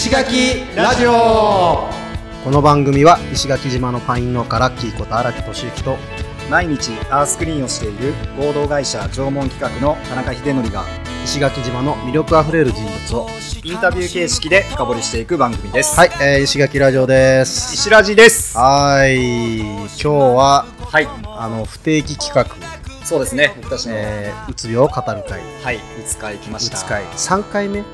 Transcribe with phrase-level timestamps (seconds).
[0.00, 1.10] 石垣ラジオ。
[2.42, 5.98] この番組は石垣島のパイン農家ラッキーこと荒木俊之と
[6.48, 10.86] 毎日アースクリーンをしている合同会社縄文企画の田中秀則が
[11.22, 13.28] 石垣島の魅力あふれる人物を
[13.62, 15.94] インタビュー形式で深掘りしていく番組です。
[16.00, 17.74] はい、えー、石垣ラジオです。
[17.74, 18.56] 石ラジです。
[18.56, 19.58] はい。
[19.58, 21.08] 今日ははい。
[21.26, 22.46] あの不定期企画、
[23.04, 23.52] そうですね。
[23.58, 25.42] 僕たちの、えー、うつ病を語る会。
[25.62, 25.76] はい。
[25.76, 26.78] うつ会来ました。
[26.78, 27.04] うつ会。
[27.04, 27.84] 3回目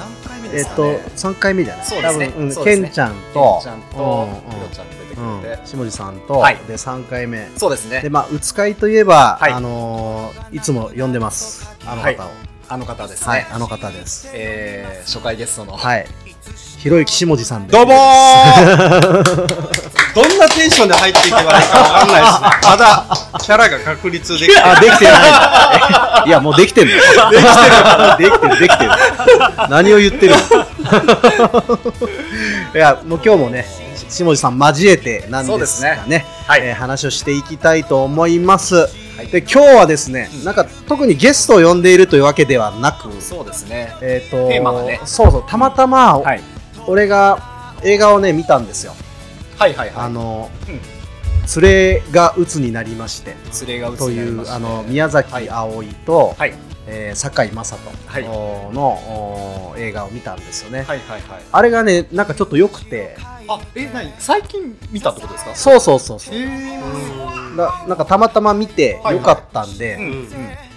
[0.00, 1.86] 何回目えっ、ですか、とね3回目じゃない？
[1.86, 2.26] そうですね。
[2.28, 3.60] 多分、うんケンちゃんと。
[3.60, 4.94] ケンちゃんとうんひろちゃんと
[5.42, 6.56] 出下地さんと、はい。
[6.66, 7.48] で3回目。
[7.56, 8.00] そうですね。
[8.00, 9.52] でまあうつ会といえば、はい。
[9.52, 11.68] あのーいつも呼んでます。
[11.86, 12.30] あの方を。
[12.72, 14.30] あの方ですね、はい、あの方です。
[14.32, 16.06] えー、初回ゲストの、はい。
[16.78, 17.76] ひろゆき下地さんです。
[17.76, 19.79] どうもー
[20.14, 22.48] どんなテンションで入っていけばいいかわかんないですね。
[22.64, 23.06] まだ
[23.40, 26.28] キャラが確立できてあできてない。
[26.28, 26.92] いやもうできてる。
[26.92, 27.20] できてる。
[28.18, 28.60] できてる。
[28.60, 28.90] できてる。
[29.68, 30.34] 何を言ってる。
[32.74, 33.64] いやもう今日もね
[34.08, 38.88] 下地さん交えてなんですすねねはいえー話をしていきたいと思います、
[39.30, 42.06] で今日はですね、なんか特にゲストを呼んでいる。
[42.06, 44.48] というわけではなくそうですねえー、と
[44.84, 46.40] ねそうそうたまたま、はい
[46.86, 48.94] 俺が映画をね見たんですよ、
[49.60, 50.04] はいはいはい。
[50.06, 50.80] あの、うん。
[51.62, 53.36] 連れが鬱になりまして。
[53.66, 56.54] 連れがというあの宮崎葵と、はい。
[56.86, 58.18] えー堺雅人は
[59.76, 59.80] い。
[59.82, 61.42] 映画を見たんですよね、はいはいはい。
[61.52, 63.16] あれがねなんかちょっと良くて。
[63.48, 64.10] あえ何？
[64.18, 65.54] 最近見たってことですか？
[65.54, 66.34] そうそうそうそう。
[66.34, 67.56] へー。
[67.56, 69.16] だなんかたまたま見てはいはい。
[69.16, 70.28] 良かったんで、うんうん。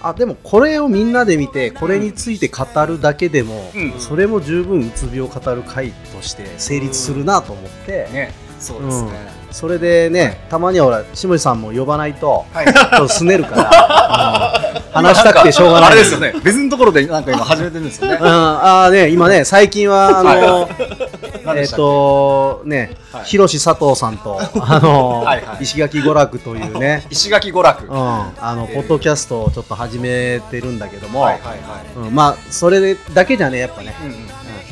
[0.02, 3.94] あでもこれをみんなで見てこれについて語るだけでも、うん。
[4.00, 9.12] それも十分うつ病を語る回として成立するなと思って、ねそうですね、
[9.52, 12.66] それでね、たまには俺下地さんも呼ばないとはい。
[12.66, 15.04] ちょっとすねるから、うん。
[15.04, 15.92] 話したくてしょうがない。
[15.92, 16.34] あれですよね。
[16.44, 18.18] 別のところでなんか今始めてるんですよね。
[18.22, 21.78] うん、ああね今ね最近はあの、えっ、何でしたっけ？
[21.78, 23.26] とね、はい。
[23.26, 25.64] 広志佐藤さんとあのはいはい。
[25.64, 27.06] 石垣娯楽というね。
[27.10, 34.16] 石垣娯楽、うん、あのポッドキャストをちょっと始めてるんだけども、はいはいはい、うん、まあそれだけじゃねやっぱね、うんうん。
[34.16, 34.28] うん。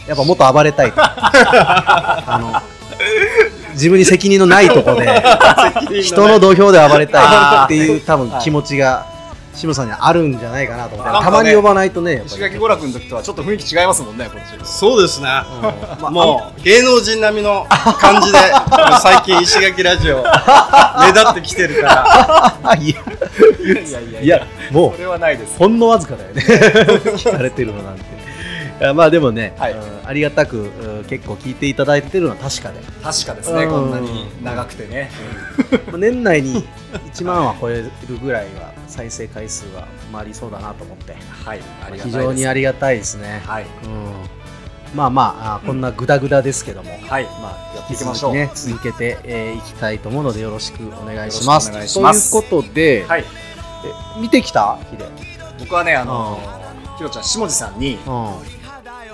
[0.07, 1.01] やっぱもっと暴れたいと。
[1.03, 2.80] あの
[3.73, 5.23] 自分に責任のないとこで
[6.01, 9.05] 人の土俵で暴れたいっていう多分気持ちが
[9.53, 12.33] 志村さんにはあるんじゃないかなと思って、たまに呼ばないとねやっぱり。
[12.33, 14.67] 石垣娯楽の時とはちょっと雰囲気違いますもんねこっち。
[14.67, 15.27] そうですね。
[16.09, 17.67] もう芸能人並みの
[17.99, 18.37] 感じで
[19.01, 20.23] 最近石垣ラジオ
[21.01, 22.55] 目立ってきてるから。
[22.63, 22.95] あいや
[23.85, 24.21] いやいや。
[24.21, 25.55] いやもそれはないです。
[25.55, 26.41] うほんのわずかだよね。
[27.17, 28.01] 聞かれてるのなんて。
[28.01, 28.05] い
[28.83, 29.73] やまあでもね、はい。
[29.73, 33.69] うんありがたくうん結構聞いていただいてるのは確かで、確かですねうん。
[33.69, 35.09] こんなに長くてね。
[35.87, 36.67] まあ年内に
[37.13, 41.15] 1万は超えるぐらいは再生回数は回りそうだなと思って。
[41.45, 41.61] はい
[42.03, 43.65] 非常にありがたいですね、はい。
[43.85, 47.23] うん、まあまああこんなグダグダですけども、はい。
[47.41, 48.33] まあやっていきましょう。
[48.33, 51.71] ね続けて、えーいきたいと思うのでよろしくお願いします。
[51.71, 53.25] ということで、はい。
[53.85, 54.77] え見てきた？
[54.89, 55.05] ヒデ。
[55.59, 56.39] 僕はねあの
[56.97, 58.33] ひろちゃん下地さんにうんうん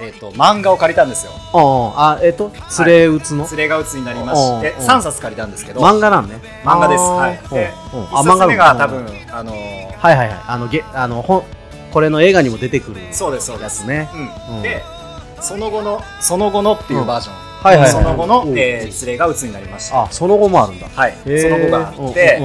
[0.01, 1.31] えっと漫画を借りたんですよ。
[1.53, 2.51] あえっ、と
[2.85, 5.81] 連れ打つの、連れがうつになりましてうん3冊借りたんですけど。
[5.81, 6.39] 漫画なんね。
[6.63, 7.03] 漫画です。
[7.03, 9.09] あーはいでうんうん1冊目が多分うん。
[9.31, 9.61] あのはい
[9.99, 10.29] はいはい。
[10.47, 11.43] あのげあのほん
[11.91, 13.85] これの映画にも出てくるそうですそうです。
[13.85, 14.09] ね
[14.49, 14.55] うん。
[14.57, 14.61] うん。
[14.61, 14.83] で
[15.41, 17.35] その後のその後のっていうバージョン。
[17.63, 17.91] はいはいはい。
[17.91, 18.57] その後のうん。
[18.57, 20.03] えー連れがうつになりました。
[20.03, 20.87] あその後もあるんだ。
[20.89, 21.13] はい。
[21.23, 22.39] その後があって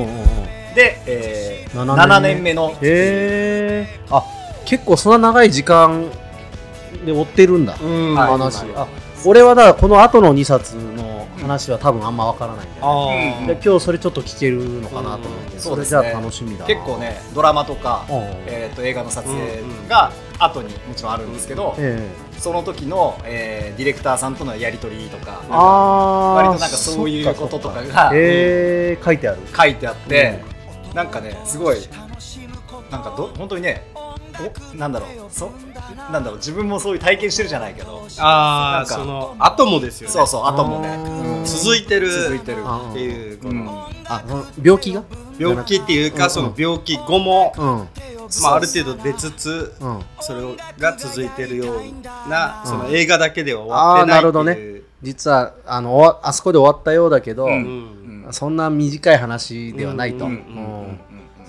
[0.75, 2.71] でえー7 7年目の。
[2.83, 4.25] へえあ
[4.65, 6.07] 結構そんな長い時間
[7.05, 8.15] で追ってるんだ、うん。
[8.15, 8.31] はい。
[8.31, 8.87] 話、あ
[9.25, 16.23] 俺はだからこの後の2冊の話は多分あんまわからないんだよね、あで今日それちょっと聞けるのかなと思って、うんそれじゃあそうですね。
[16.23, 16.67] 楽しみだな。
[16.67, 18.15] 結構ねドラマとかうん。
[18.47, 22.41] えーと映画の撮影が後にもちろんあるんですけどええ。
[22.41, 29.39] その時のえーディレクターさんとのやり取りとかああ割となんかそういうこととかがええ書いてある。
[29.57, 30.41] 書いてあって
[30.95, 31.77] なんかねすごい
[32.91, 33.87] なんかど本当にね
[34.75, 35.11] おなんだろう。
[35.31, 35.51] そ
[36.11, 36.37] なんだろう。
[36.39, 38.07] 自分もそういう体験してるじゃないけど。
[38.19, 38.95] あーなんか。
[38.95, 40.13] その後もですよね。
[40.13, 42.11] そうそうあともね続いてる。
[42.11, 42.63] 続いてる。
[42.65, 43.65] あっていうこうん。
[43.65, 44.23] のあ
[44.63, 45.03] 病気が？
[45.39, 47.81] 病気っていううんかその病気後もうん。
[47.81, 47.89] うん
[48.43, 49.75] まあある程度出つつ
[50.21, 50.41] それ
[50.79, 54.85] が続いてるようなその映画だけでは終わってないってあーなるいう。
[55.03, 58.25] 実はあのあそこで終わったようだけど、ううん。
[58.25, 58.33] うん。
[58.33, 60.27] そんな短い話ではないと、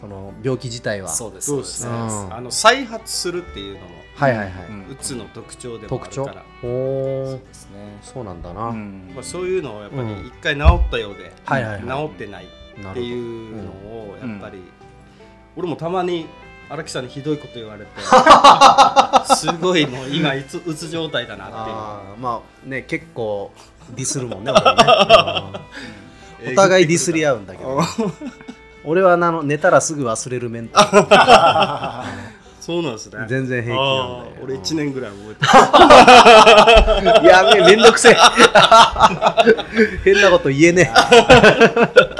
[0.03, 1.07] その病気自体は。
[1.07, 1.85] そうですそうです。
[1.85, 1.91] ね。
[1.93, 2.33] うん。
[2.33, 3.85] あの再発するっていうのも
[4.15, 6.25] はいはいはい、うんうつの特徴でもあ特徴？
[6.25, 6.45] るから。
[6.61, 7.99] おおそうですね。
[8.01, 9.11] そうなんだな、うん。
[9.15, 10.23] まあ、そういうのをやっぱうん。
[10.23, 12.09] り一回治ったようで、はいはいはい。
[12.09, 12.47] 治ってないっ
[12.93, 14.61] ていうのをやっぱり、
[15.55, 16.25] 俺もたまに
[16.67, 17.91] 荒木さんにひどいこと言われて
[19.35, 23.51] すごいもう今いつうつ状態だなってあーまあね結構
[23.91, 24.83] ディスるもんね俺ね。
[26.45, 26.53] うん。
[26.53, 27.79] お互いディスり合うんだけど
[28.85, 32.05] 俺はあの寝たらすぐ忘れるメンタ
[32.59, 33.19] そうなんですね。
[33.19, 34.05] ル全然平気なんだよ。
[34.05, 35.35] あー俺1年ぐらい覚
[37.11, 38.15] えて やべえめんどくせえ。
[40.05, 40.89] 変なこと言えね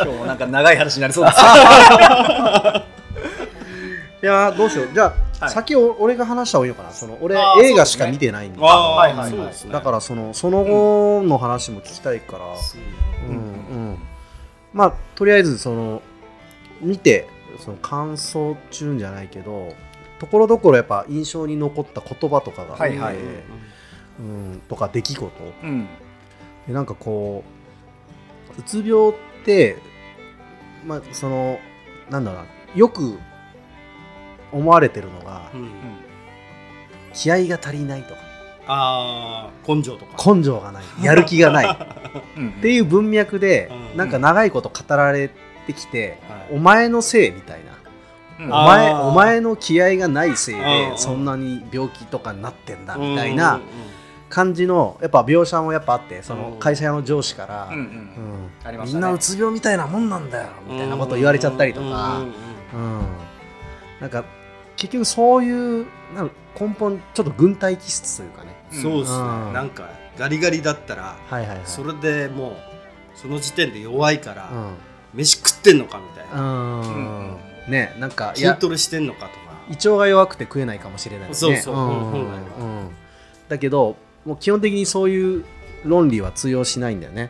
[0.04, 1.40] 今日もなんか長い話になりそうです
[4.22, 4.90] えいやーどうしよう。
[4.94, 5.54] じゃあ、はい。
[5.54, 6.92] 先お俺が話した方がいいのかな。
[6.92, 12.46] その俺映画しか見てないんで、はいはいだからそのその後の話も聞きたいから、
[13.30, 13.40] うんう
[13.94, 13.98] ん。
[14.74, 16.02] まあとりあえずその
[16.84, 17.28] 見て
[17.60, 19.74] その感想中じゃないけど
[20.20, 23.16] ところどころやっぱ印象に残った言葉とかがあって、はいはい。
[24.20, 25.32] うん、とか出来事。
[25.64, 25.88] うん。
[26.68, 27.44] でなんかこ
[28.58, 29.14] ううつ病っ
[29.44, 29.78] て
[30.86, 31.60] まあその
[32.10, 33.18] なんだろうなよく
[34.52, 35.62] 思われてるのがうん。
[35.62, 35.70] うん
[37.14, 38.22] 気合が足りないとか。
[38.66, 40.34] ああ根性とか。
[40.34, 40.84] 根性がない。
[41.04, 41.78] やる気がない。
[42.38, 42.50] うん。
[42.50, 43.98] っていう文脈でうん。
[43.98, 46.56] なんか長いこと語られてきて、はい。
[46.56, 48.52] お前のせいみたいな、うん。
[48.52, 50.98] お前お前の気合がないせいうんでうん。
[50.98, 53.38] そんなに病気とかになってんだみたいうん。
[53.38, 53.62] な
[54.28, 56.42] 感じのやっぱ描写もやっぱあってそうん。
[56.42, 57.70] の会社の上司から、
[58.84, 62.20] みんなうつ病みたいなもんなんだよみたいなことを言われちゃったりとか、
[62.74, 63.02] うん
[64.02, 64.26] なんか
[64.76, 65.52] 結局そうい
[65.84, 65.86] う
[66.16, 68.50] なんか根本ちょっと軍隊気質というかね。
[68.74, 69.18] うんそうですね。
[69.20, 69.22] う
[69.52, 69.54] ん。
[69.54, 69.88] なんか
[70.18, 71.60] ガリガリだったらはいはいはい。
[71.66, 72.56] それでもう
[73.16, 74.56] その時点で弱いからう
[75.14, 76.42] 飯食ってんのかみたいな。
[76.42, 77.36] ん、うん。
[77.36, 79.34] うんねなんかいや筋トレしてんのかとか。
[79.70, 81.34] 胃腸が弱くて食えないかもしれないね。
[81.34, 81.76] そうそう。
[81.76, 81.82] んん。
[81.82, 82.90] 本来はうん。
[83.48, 83.96] だけど
[84.26, 85.46] もう基本的にそういう
[85.86, 87.30] 論理は通用しないんだよね。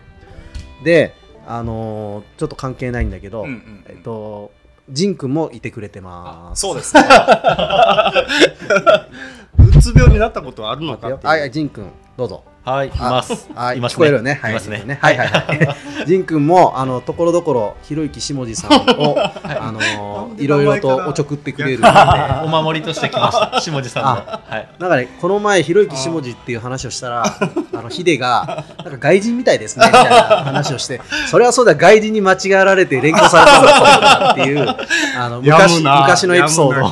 [0.84, 1.14] で
[1.46, 4.52] あのーちょっと関係ないんだけど、うんうんえっと
[4.90, 6.62] ジン君もいてくれてます。
[6.62, 7.04] そうですね。
[9.58, 11.28] うつ病になったことはあるのかっていう。
[11.28, 13.50] はいジン君どうぞはい、います。
[13.54, 14.40] はい、いますね聞こえるよね。
[14.42, 15.76] はい、いますねはいはいはい。
[16.08, 21.84] ジン君も、あの、ところどころ、ひろゆき下地さんを、 あの、いろいろとおちょくってくれる。
[22.44, 23.60] お守りとして来ました。
[23.60, 24.10] 下地さんの。
[24.10, 24.68] はい。
[24.80, 27.24] なんかね、この前、ひろゆき下地っていう話をしたら、
[27.74, 34.76] あの、ヒデが、なんか外人みたいですね、みたいな話をして、それはそうだ、外人に間違えられて連行されたんだっていう、
[35.18, 36.84] あの、昔、昔のエピソード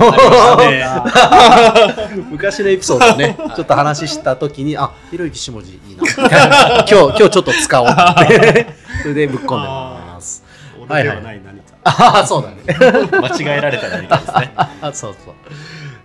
[2.29, 6.75] 昔のエピソードをね、ちょっと話したときに、あ、ひろゆき下地いいな、みたいな。
[6.77, 8.67] 今日、今日ちょっと使おうって、
[9.01, 10.43] それでぶっ込んでます。
[10.79, 11.75] 俺ではない何か。
[11.83, 12.57] ああ、そうだね。
[13.11, 14.53] 間違えられた何かですね。
[14.55, 15.33] あそうそう。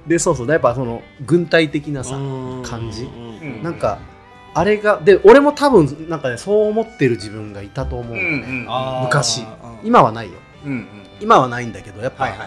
[0.08, 2.62] で、そうそう、やっぱその、軍隊的なさ、うん。
[2.64, 3.02] 感じ。
[3.02, 3.62] うん。
[3.62, 3.98] なんか、
[4.54, 8.22] あれが、で、俺も多分、なんかね、そう思ってる自分がいたと思うのね。
[8.22, 9.40] うんうん昔。
[9.40, 9.46] うん
[9.84, 10.32] 今はないよ。
[10.64, 10.86] うんうん
[11.20, 12.46] 今はないんだけど、やっぱ、はいはいは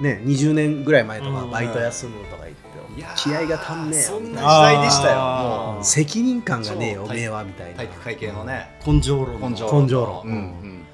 [0.00, 0.02] い。
[0.02, 1.50] ね、20年ぐらい前とか、うん。
[1.50, 2.67] バイト休むとか言って、
[3.16, 4.42] 気合が足んねえよ、そんなみたいな。
[4.42, 7.76] 時代でしたよ責任感がねえよ、超おめえは、みたいな。
[7.76, 7.84] 体。
[7.86, 8.78] 育会系のね。
[8.86, 9.50] 根性論の。
[9.50, 10.22] 根性根性論。
[10.22, 10.84] うんうん。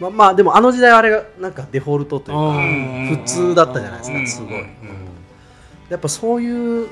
[0.00, 4.52] まあ、まあ、でもあの時代はあれが、なんかデフォルトというか、うん普通だったじゃないですか、うんすごい。
[4.52, 4.58] うん。
[4.58, 4.66] うん
[5.90, 6.88] やっぱそういう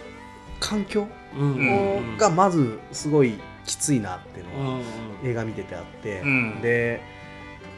[0.59, 1.07] 環境
[1.37, 4.81] うんうんがまずすごいきついなっていうのは
[5.23, 6.61] うん映画見ててあって、うん。
[6.61, 7.01] で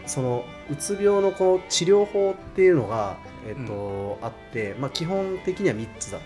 [0.06, 6.24] そのうつ病のこう治療法っていうのが、えっとあって、まあ、基本的には3つだと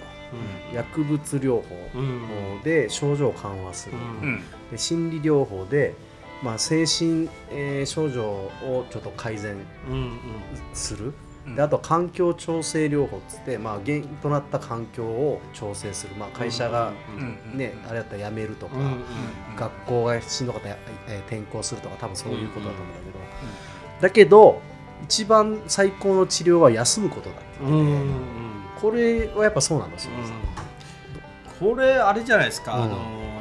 [0.74, 1.64] 薬物療法
[1.94, 2.62] うん。
[2.62, 3.96] で症状を緩和する、
[4.70, 5.94] で心理療法で、
[6.42, 9.56] まあ、精神、えー症状をちょっと改善
[9.88, 10.18] うんうん。
[10.72, 11.12] する。
[11.46, 11.54] うん。
[11.56, 19.04] であと環境調整療法っつって、まあ、原因となった環境を調整する、まあ、会社が、うんねあれだったら辞めるとか、うんうん
[19.56, 20.76] 学校がしんどかったら、
[21.08, 23.18] えー転校するとか多分そういうことだと思うんだけど、
[24.00, 24.60] だけど
[25.04, 27.44] 一番最高の治療は休むことだって。
[27.60, 28.53] 言ってて、うんうん
[28.84, 30.10] これはやっぱそうなんですよ、
[31.58, 32.82] これあれじゃないですか、うん。
[32.82, 32.96] あの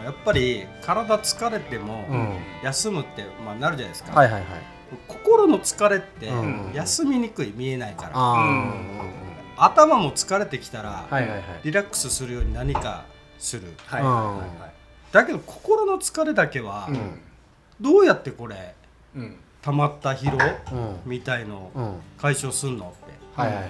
[0.06, 2.38] やっぱり体疲れてもうん。
[2.64, 4.44] 休むって、まあ、なるじゃないですか、はいはいはい。
[5.06, 6.72] 心の疲れってうん。
[6.74, 8.12] 休みにくい見えないから、
[9.58, 11.42] 頭も疲れてきたら、はいはいはい。
[11.66, 13.04] リラックスするように何か
[13.38, 13.74] する。
[13.86, 14.26] はいはいはい。
[14.62, 14.74] はい
[15.12, 17.20] だけど心の疲れだけは、うん。
[17.82, 18.76] どうやってこれ
[19.14, 19.36] うん。
[19.62, 20.38] 溜まった疲労
[20.72, 21.00] うん。
[21.06, 21.96] みたいのをうん。
[22.18, 23.14] 解消すんのって。
[23.36, 23.70] はいはいはい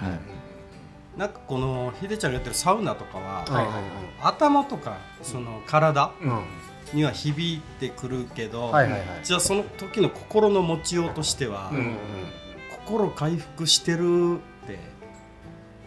[1.18, 3.84] なんかこのひでちゃんがやってるサウナとかは、はいはい
[4.22, 6.44] 頭とかその体うん。
[6.94, 9.02] には響いてくるけど、はいはいはい。
[9.24, 11.96] じゃあその時の心の持ちようとしては、うんうん
[12.86, 14.78] 心回復してるって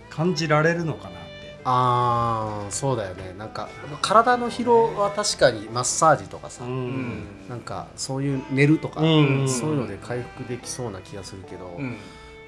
[0.08, 1.60] 感じられるのかなって。
[1.64, 3.34] ああそうだよね。
[3.36, 3.68] なんか
[4.00, 7.24] 体の疲労は確かにマッサージとかさ、うん。
[7.50, 9.46] なんかそういう寝るとか、うん。
[9.46, 11.96] そういうので回復できそうな気がするけど、うん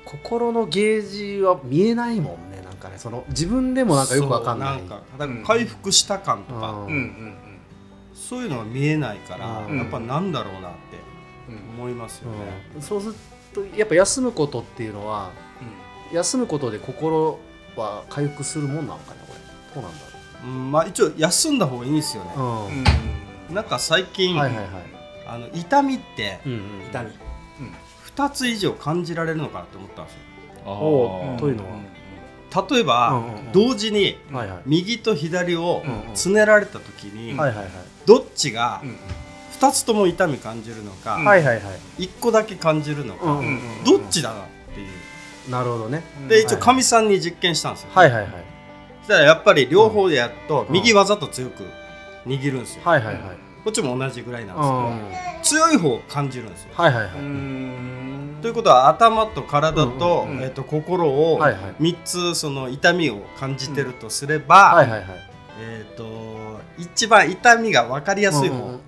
[0.09, 4.79] 心のゲージは見えないもんねなんかねその自分でもなんかよくわかんない。
[4.79, 6.87] なんかだから回復した感とか、うん。
[6.87, 7.35] うんうん
[8.15, 9.79] そういうのは見えないから、うん。
[9.79, 10.99] やっぱなんだろうなって
[11.49, 11.81] うん。
[11.83, 12.39] 思いますよね、
[12.75, 12.83] うん。
[12.83, 13.15] そうする
[13.55, 15.31] とやっぱ休むことっていうのは
[16.13, 17.39] 休むことで心
[17.77, 19.81] は回復するもんなのかねこれ。
[19.81, 20.05] どうなんだ
[20.45, 20.47] う。
[20.47, 22.85] んまあ一応休んだ方がいいんですよね、ろう、うん。
[23.49, 23.55] うん。
[23.55, 24.67] なんか最近、はいはいはい、
[25.27, 27.11] あの痛みってうんうん、痛み
[28.19, 31.37] 2つ以上感じられるのかなと思ったんですよ。
[31.39, 31.79] というのは。
[32.71, 33.53] 例えば、うんうんうん。
[33.53, 34.19] 同時に
[34.67, 35.83] 右と左を
[36.15, 37.37] つねられた時に、
[38.07, 38.97] どっちがうん
[39.61, 42.03] 2つとも痛み感じるのか、うんはいはいはい。
[42.03, 44.45] 1個だけ感じるのか、うんうんうんどっちだなっ
[44.75, 45.51] ていう。
[45.51, 46.03] なるほどね。
[46.29, 48.33] で一応はいかみさんに実験したんですよ、はいはいはい
[49.01, 50.75] そしたらやっぱり両方でやるとうん。
[50.75, 51.65] 右わざと強く
[52.27, 53.23] 握るんですよ、はいはいはい。
[53.65, 54.65] こっちも同じぐらいなんうで
[55.43, 55.71] すけど、ん。
[55.71, 57.13] 強い方を感じるんですよ、はいはいはい。
[57.15, 58.08] うん
[58.41, 61.63] ということは頭と体と,、うんうんえっと心をはいはい。
[61.81, 64.87] 3つその痛みを感じてるとすれば、
[65.61, 68.81] えっ、と一番痛みが分かりやすい方、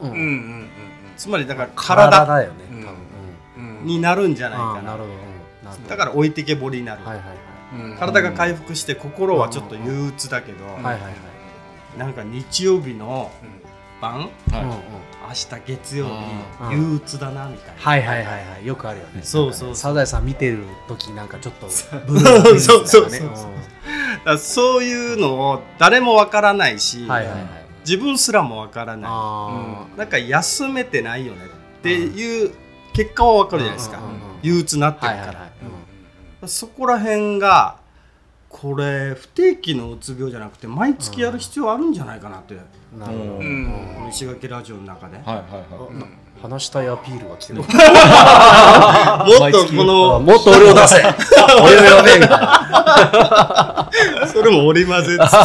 [1.16, 2.48] つまりだから体。
[3.82, 4.92] になるんじゃないあかな。
[4.94, 5.04] あなるほど。
[5.04, 5.64] うん。
[5.64, 5.88] なるほど。
[5.88, 7.24] だから置いてけぼりになる、はいはい
[7.90, 7.96] うん。
[7.96, 10.66] 体が回復して心はちょっと憂鬱だけど、
[11.96, 13.30] なんか日曜日の
[14.00, 14.70] 晩はいうん。
[14.70, 14.76] うん
[15.30, 16.68] 明日月曜うん。
[16.70, 18.66] 日憂鬱だなみたいな、はいはいはいはい。
[18.66, 19.22] よくあるよね。
[19.22, 22.00] そうそうサザエさん見てる時なんかちょっとそう。
[22.20, 23.10] そうそうそう
[24.38, 24.84] そう。
[24.84, 27.46] いうのを誰もわからないし、はいはいはい。
[27.86, 31.46] 自分すらもわからなあいなんか休めてないよね
[31.78, 32.52] っていう
[32.92, 35.48] 結果はわかるじゃないですか、うんうんうん憂鬱になってるから、あはいはいは
[36.46, 36.48] い。
[36.48, 37.76] そこら辺が
[38.48, 42.60] これ不定期のうつ病じゃなくて毎月やる必要あるんじゃないかなって、うん
[42.98, 43.24] なるほ
[44.04, 44.08] ど。
[44.08, 46.42] 石垣ラジオの中で、はいはいはい。
[46.42, 47.58] 話したいアピールが来てる。
[47.60, 47.68] もっ
[49.52, 50.96] とこのもっと俺を出せ。
[51.62, 53.90] 俺のやべえみたいな。
[54.26, 55.36] それも織り交ぜつつ。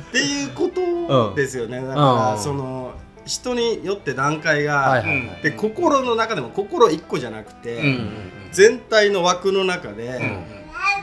[0.00, 2.92] っていうことですよね、だから、うんその
[3.24, 5.42] 人によって段階が、はいはいはい。
[5.42, 10.20] で心の中でも心一個じゃなくて、うんうん全体の枠の中で、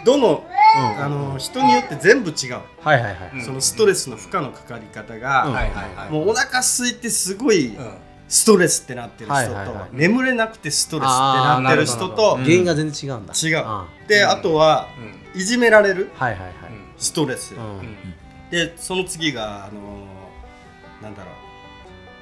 [0.05, 0.43] どの
[0.75, 1.03] うん。
[1.03, 3.31] あの人によって全部違う、はいはいはい。
[3.33, 3.41] うん。
[3.43, 5.53] そのストレスの負荷のかかり方が、うん。
[5.53, 6.09] はいはいはい。
[6.11, 7.93] もうお腹空いてすごいうん。
[8.27, 9.89] ストレスってなってる人と、はいはいはい。
[9.91, 13.33] 眠れなくてストレスってなってる人と原因が全然違うんだ。
[13.33, 13.63] 違う。
[13.65, 14.87] あであとは
[15.33, 16.51] うんいじめられるはいはいはい。
[16.97, 17.95] ストレス、うん。
[18.51, 21.31] でその次があのーなんだろ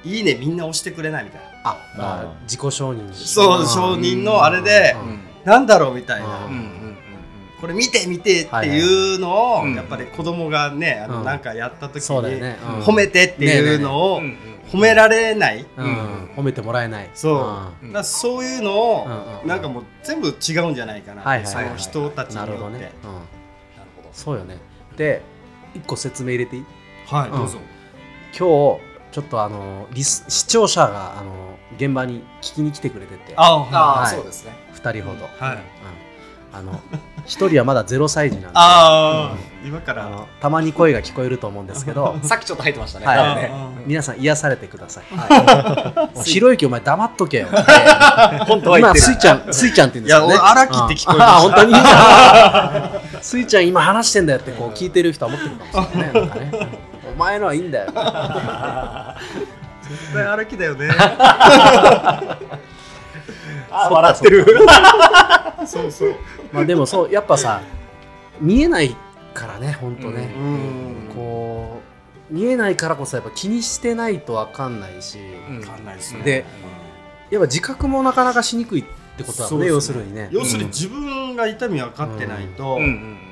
[0.04, 0.08] う。
[0.08, 1.48] いいねみんな押してくれないみたいな。
[1.64, 3.12] あまあ自己承認。
[3.12, 5.20] そう承認のあれで、うん。
[5.44, 6.77] なんだろうみたいな、うんうんうん
[7.60, 11.24] これ見て見てっていうのを、やっぱり子供がねあの、うん。
[11.24, 12.00] なんかやった時に、
[12.82, 14.22] 褒めてっていうのを
[14.70, 16.30] 褒められない、うん。
[16.36, 17.10] 褒めてもらえない。
[17.14, 17.92] そう、ん。
[17.92, 19.08] だそういうのを、
[19.44, 22.92] なんかもう全部違うんじゃないかな、その人たちによって、なる
[23.96, 24.58] ほどそうよね。
[24.96, 25.22] で
[25.74, 26.64] 一個説明入れていい？
[27.06, 27.38] はい、うん。
[27.38, 27.58] どうぞ。
[28.38, 33.34] 今日ちょっとあのリス視聴者があの現場に聞きに来てくれてて。
[33.36, 34.52] ああそうですね。
[34.74, 35.56] 2人ほど、はい。
[35.56, 35.62] うん。
[36.50, 36.80] あの
[37.26, 38.48] 1人はまだ0歳児なんで。
[38.54, 40.08] ああ、今から。
[40.40, 43.06] たまに声が聞こえると思うんですけど さっきちょっと入ってましたね。
[43.06, 43.36] はい。
[43.36, 43.50] ね
[43.86, 45.22] 皆さん癒されてください、 も
[46.20, 47.48] うひろゆきお前黙っとけよ。
[48.46, 50.32] 本当は今スイちゃんスイちゃんって言うんですよね。
[50.34, 51.74] いや俺荒木って聞こえま本当に？
[53.22, 56.20] スイちゃん今話してんだよってこう聞いてる人は思ってるかもしれないね。
[56.20, 56.52] なんかね。
[57.14, 57.86] お前のはいいんだよ。
[57.86, 57.94] 絶
[60.12, 60.88] 対荒木だよね。
[60.98, 62.36] あ
[63.70, 64.46] 笑ってる。
[65.66, 66.14] そうそう。
[66.52, 67.60] まあでもそうやっぱさ
[68.40, 68.96] 見えない
[69.34, 71.80] からね本当ね、うんこ
[72.30, 75.60] う見えないからこそやっぱ気にしてないと分かんないし、うん。
[75.60, 76.22] 分かんないですね。
[76.22, 76.44] で
[77.30, 78.84] やっぱ自覚もなかなかしにくいっ
[79.16, 79.66] てことだもんね。
[79.66, 80.28] 要するにね。
[80.30, 82.78] 要するに自分が痛み分かってないと、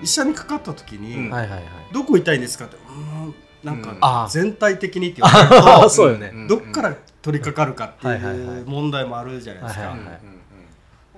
[0.02, 1.30] 医者にかかった時に、うん。
[1.30, 1.62] はいはいはい。
[1.92, 3.82] どこ痛いんですかってうーんなんうん。
[3.82, 8.62] か全体的にって言われると、あそうよね、んどっから取り掛かるかってはいはいはいい。
[8.62, 9.96] う問題もあるじゃないですか、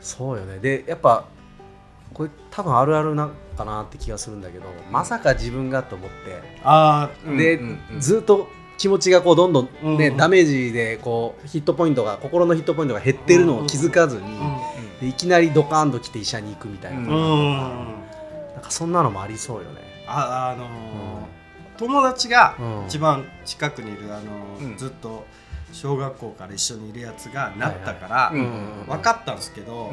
[0.00, 0.58] そうよね。
[0.58, 1.24] でやっぱ
[2.14, 6.14] これ多分あるあるなんかなって気がするんだけど、まさか自分がと思って、
[6.64, 8.00] あうんで、うんうん。
[8.00, 14.60] ずっと気持ちがこうどんどん、ねうんダメージでこうヒットポイントが心のヒットポイントが減ってるのを気づかずに、あ
[15.00, 17.08] でいきなりドカーンと来て医者に行くみたいな、ううん。
[17.08, 17.52] ん、
[18.54, 19.80] なんかそんなのもありそうよね。
[20.06, 20.68] ああのー
[21.78, 22.86] 友達がうん。
[22.86, 25.26] 一番近くにいる、あのずっと
[25.72, 29.92] 小学校から一緒にいるやつがなったから、うん分かったんですけど、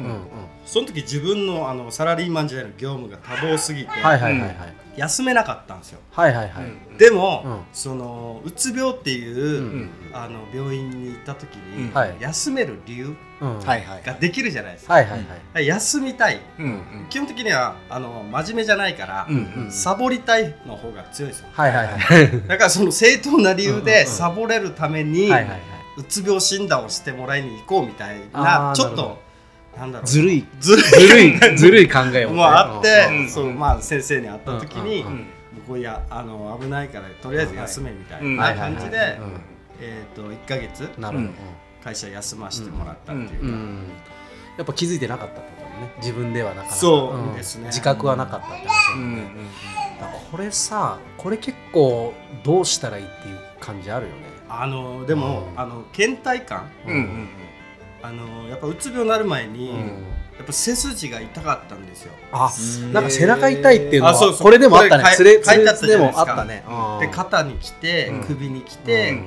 [0.64, 3.90] その時自分のあのサラリーマン時代の業務が多忙すぎて。
[4.96, 6.00] 休めなかったんですよ。
[6.12, 7.60] はいはいはい、でも、うん。
[7.72, 9.90] そのうつ病っていう、うん。
[10.12, 11.94] あの病院に行った時に、うん。
[11.94, 12.16] はい。
[12.20, 13.58] 休める理由うん。
[13.58, 15.20] はいはいができるじゃないですか、はいはい
[15.54, 15.66] はい。
[15.66, 16.40] 休みたい。
[17.10, 19.70] 基本的にはあの真面目じゃないから、うんうん。
[19.70, 21.48] サボりたいの方が強いですよ。
[21.52, 22.48] はいはいはい。
[22.48, 25.60] だからその正当な理由でサボれるために、はいはいはい。
[25.98, 29.18] うつ病診断をしてもらいに行こうみたいなちょっと
[29.76, 30.46] なんだろうずるい。
[30.60, 31.56] ずるずるい。
[31.56, 32.36] ずるい考えをね。
[32.36, 33.28] もあって、うん。
[33.28, 35.26] そうまあ、先生に会った時に、うんうん
[35.66, 38.36] 僕いやあの危ないからとりあえず休めみたいうん。
[38.36, 39.18] な感じで、
[39.80, 41.30] えー、と1か月なるほど、
[41.82, 43.48] 会社休ませてもらったっていうか、うん。
[43.48, 43.78] うん。
[44.58, 45.92] やっぱ気づいてなかったってことね。
[45.98, 47.66] 自分ではなかなかそうんですね。
[47.66, 49.02] 自覚はなかったって話だうん。
[49.02, 49.10] うん。
[49.12, 49.30] よね、
[49.98, 52.12] だからこれさこれ結構
[52.44, 54.18] どうしたらいいっていう感じあるよね。
[54.48, 55.60] あのでも、うん。
[55.60, 57.28] あの倦怠感うんうん
[58.06, 59.76] あのやっぱうつ病になる前に、うん。
[60.36, 62.12] やっぱ背筋が痛かったんですよ。
[62.30, 62.92] あうん。
[62.92, 64.42] なんか背中痛いっていうのはあそうそう。
[64.42, 65.04] これでもあったね。
[65.16, 66.62] つれつれでもあったね。
[66.68, 67.00] うん。
[67.00, 68.24] で肩に来て、うん。
[68.24, 69.18] 首に来て、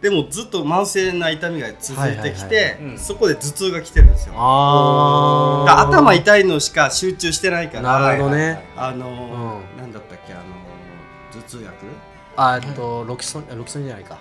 [0.00, 4.34] でもずっと慢性な痛みが続いてきはいはいて、そこで頭痛が来てるんですよ。
[4.34, 8.64] 頭痛いのしか集中してないからなるほどね。
[8.76, 9.78] あの、うん。
[9.78, 10.42] なんだったっけあの
[11.32, 11.72] 頭痛薬？
[12.38, 14.18] あえっとロキソニロキソニンじゃないか。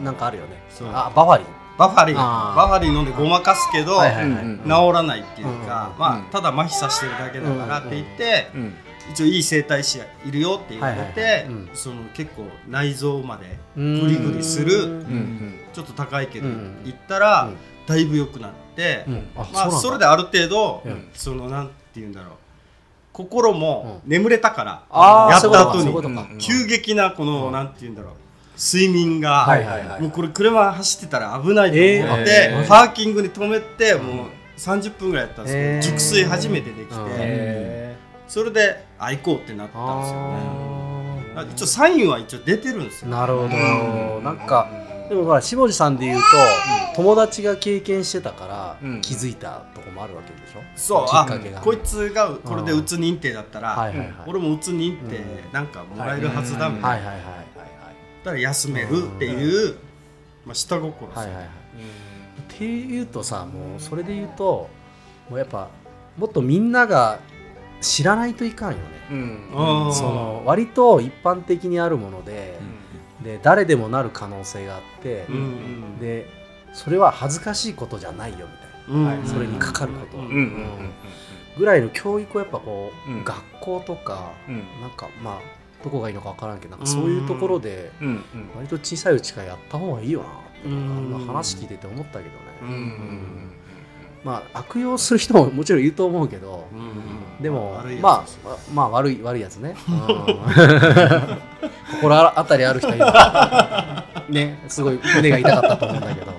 [0.00, 0.62] ななんかあるよね。
[0.92, 1.46] あバファリン
[1.80, 2.14] バファリン。
[2.14, 4.44] バファリン飲んでごまかすけど、はいはいはい。
[4.44, 6.24] うん治らないっていうか、うんまあ、うん。
[6.24, 8.74] ただ麻痺させてるだけだからって言って、うん
[9.10, 15.04] 一応いい整体師がいるよって言われて、その結構内臓までググリグリする
[15.72, 17.56] ちょっと高いけど、うん行ったら、うん。
[17.86, 21.08] だいぶ良くなって、まあ、それである程度、うん。
[21.14, 22.32] そのなんて言うんだろう。
[23.12, 24.84] 心も眠れたから、
[25.30, 28.12] やった後に急激なこの、うんなんて言うんだろう
[28.62, 30.02] 睡眠が、はいはいはい。
[30.02, 31.76] もうこれ車走ってたら危ないと
[32.06, 34.26] 思って、えーパーキングに止めて、もう
[34.58, 35.82] 30分ぐらいやったんですけど、えー。
[35.82, 37.96] 熟睡初めてできて、うんへ
[38.28, 41.50] それであ行こうってなったんですよね。
[41.54, 43.08] 一応サインは一応出てるんですよ。
[43.08, 43.48] ーなるほど。
[43.48, 44.68] ーなんか
[45.08, 46.24] でもほら下地さんで言うと
[46.94, 49.00] 友達が経験してたからうん。
[49.00, 50.60] 気づいたとこもあるわけでしょ？
[50.76, 51.06] そう。
[51.06, 51.58] きっかけが。
[51.58, 54.14] あこいつがこれでうつ認定だったら、はいはいはい。
[54.28, 55.20] 俺もうつ認定
[55.52, 57.10] なんかもらえるはずだみたいな、
[58.24, 59.76] はいはいはいだから休めるっていう、
[60.44, 61.46] まあ、下心ですよはいはいはい。
[61.46, 64.68] っていうとさもうそれで言うと
[65.28, 65.68] もうやっぱ
[66.16, 67.20] もっとみんなが
[67.80, 68.82] 知らないといかんよね。
[69.10, 69.86] うん。
[69.86, 72.58] うんその割と一般的にあるもので,、
[73.22, 76.26] で誰でもなる可能性があってう、んで
[76.74, 79.22] それは恥ずかしいことじゃないよみたいうん。
[79.22, 80.90] な、それにかかることは、うんうんうん。
[81.58, 83.24] ぐらいの教育をやっぱこう、うん。
[83.24, 84.56] 学校とか、うん。
[84.82, 87.90] なんかまあどこがいいのか分からんけどなんかそういうところで
[88.54, 90.28] 割と小さいうちからやった方がいいよなっ
[90.62, 92.74] てうん今話聞いてて思ったけどね、
[94.22, 96.66] まあ悪用する人ももちろんいると思うけど、
[97.40, 99.74] でもまあまあ悪い悪いやつね、
[102.02, 106.34] 心当たりある人はいるねすごい胸が痛かったと思うんだけど、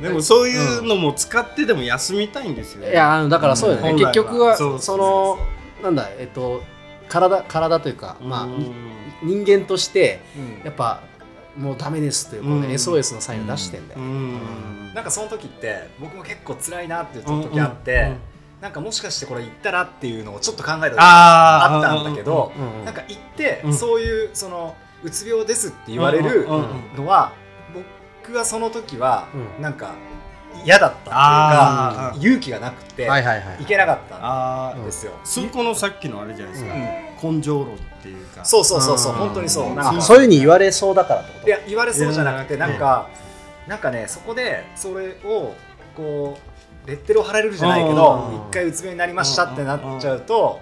[0.00, 5.38] でもそういうのも使ってでも休みたいんですよね、いやだからそうよね、結局はその
[5.82, 6.62] なんだえっと
[7.08, 8.72] 体体というか、まあ、に
[9.22, 10.20] 人間として
[10.64, 11.02] やっぱ
[11.56, 14.94] もうダメですというこうね、うん SOS のサインを出してんだよ、うん。
[14.94, 18.12] なんかその時って僕も結構辛いなっていう時あって、
[18.60, 22.52] なんかもしかしてこれ言ったらっていうのをちょっと考えた時あったんだけど、
[22.84, 23.74] なんか言って、うん。
[23.74, 26.46] そういうそのうつ病ですって言われる
[26.96, 27.32] のは、
[28.22, 29.62] 僕はその時はうん。
[29.62, 29.94] なんか
[30.64, 32.20] 嫌だったっていうあか、ー。
[32.26, 33.64] 勇気がなくて、はいはいはいい。
[33.66, 35.12] けなかったあんですよ。
[35.24, 36.74] そこのさっきのあれじゃないですか、
[37.30, 38.44] 根性論っていうか。
[38.44, 39.68] そうそうそうそううん本当にそう。
[39.68, 41.46] うんなんかそういうふうに言われそうだからってこと？
[41.48, 43.08] いや言われそうじゃなくてなんか
[43.66, 45.54] なんかねそこでそれを
[45.96, 46.38] こ
[46.84, 48.36] うレッテルを貼られるじゃないけどうん。
[48.36, 50.60] 一回うつ病になりましたってなっちゃうと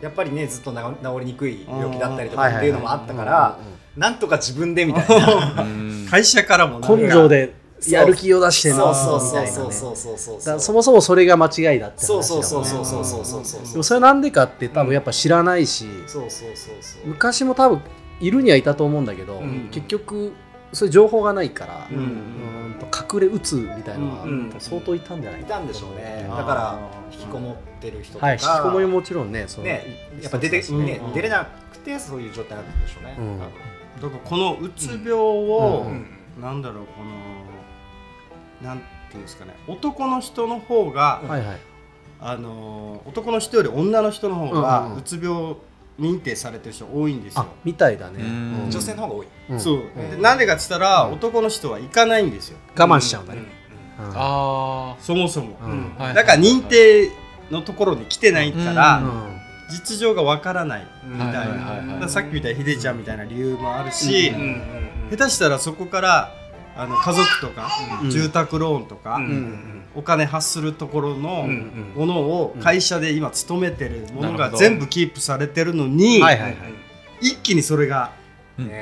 [0.00, 3.58] やっぱりねずっとな治りにくい病気だったりとかっていうのもあったから
[3.96, 5.64] なんとか自分でみたいな。
[6.10, 6.96] 会社からもなんか。
[6.96, 7.54] 根性で
[7.88, 10.60] やる気を出してそなうそうそうそうそうそうそう。
[10.60, 12.24] そもそもそれが間違いだって話だもんね。
[12.26, 17.80] そうそうそうそうそうそうそうそうでもそれなんでかって多分やっぱ知らないし、そうそうそうそう昔も多分
[18.20, 20.32] いるにはいたと思うんだけど、うん結局
[20.72, 22.34] そういう情報がないから、ううん
[23.12, 26.78] 隠れうつみたいなのはうん相当いたんじゃないいたんでしょうねだから
[27.12, 29.84] 引きこもってる人とかはい引きこもりももちろんねそのね
[30.20, 33.52] やっぱ出てねうん出れなくてそういう状態なんでしょうねうんだか
[34.02, 36.06] らこのうつ病を、うん
[36.40, 37.10] なんだろうこの
[38.64, 41.58] なんていうんですかね男の人の方が、はいはい。
[42.20, 45.56] あのー男の人より女の人の方がうつ病
[46.00, 47.42] 認定されてる人多いんですよ。
[47.42, 48.70] あ、みたいだね、うん。
[48.70, 49.26] 女性の方が多い。
[49.50, 49.60] うん。
[49.60, 51.12] そう、なんでかっつったら、うん。
[51.14, 52.58] 男の人は行かないんですよ。
[52.76, 53.42] 我慢しちゃうんだね、
[54.00, 54.12] うん。
[54.14, 55.56] あそもそも、
[55.98, 57.10] だから認定
[57.50, 59.40] のところに来てないから、うん。
[59.70, 61.48] 実情がわからないみたい
[62.00, 65.16] な、さっきみたいにひでちゃんみたいな理由もあるし、うんうん。
[65.16, 66.34] 下手したらそこから
[66.76, 67.68] あの家族とか、
[68.02, 68.10] うん。
[68.10, 69.20] 住宅ローンとか、
[69.94, 76.20] お金発するところのんものを会社で今勤めてるものが全部キープされてるのに、
[77.20, 78.12] 一気にそれが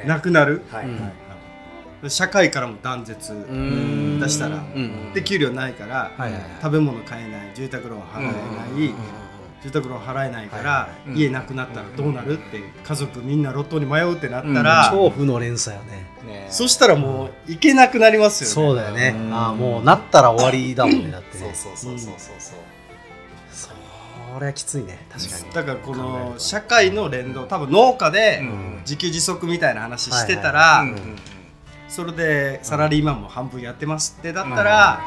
[0.06, 0.62] なくなる、
[2.08, 4.18] 社会からも断絶、ん。
[4.20, 4.56] 出したら。
[4.56, 6.10] うんで給料ないから、
[6.62, 8.94] 食べ物買えない住宅ローン払えない、
[9.62, 16.06] 住宅ローン払えないから、家なくなったらどうなるって家族みんな路頭に迷うってなったら、超負の連鎖よね。
[16.26, 16.46] ね。
[16.50, 18.54] そしたらもう行けなくなりますよね。
[18.54, 19.14] そうだよね。
[19.16, 19.32] うん。
[19.34, 21.52] ああもうなったら終わりだもんねだってね。
[21.54, 22.56] そうそうそうそうそうそう。
[24.34, 25.06] それはきついね。
[25.10, 25.52] 確かに。
[25.52, 26.40] だからこのと。
[26.40, 28.78] 社会の連動多分農家でうん。
[28.80, 30.84] 自給自足みたいな話してたはら
[31.88, 35.04] それでサラリーマンも半分やってますってだったら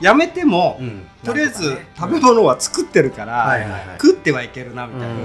[0.00, 1.06] やめてもうん。
[1.24, 3.56] とりあえず食べ物は作ってるから
[4.00, 5.14] 食ってはいけるなみたいな。
[5.14, 5.20] うん。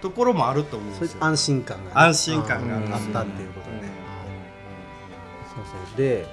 [0.00, 1.24] ところもあると思うんですよ。
[1.24, 1.90] 安心感がね。
[1.94, 3.88] 安心感がうんあったっていうことね
[5.54, 5.96] そうそう。
[5.96, 6.26] で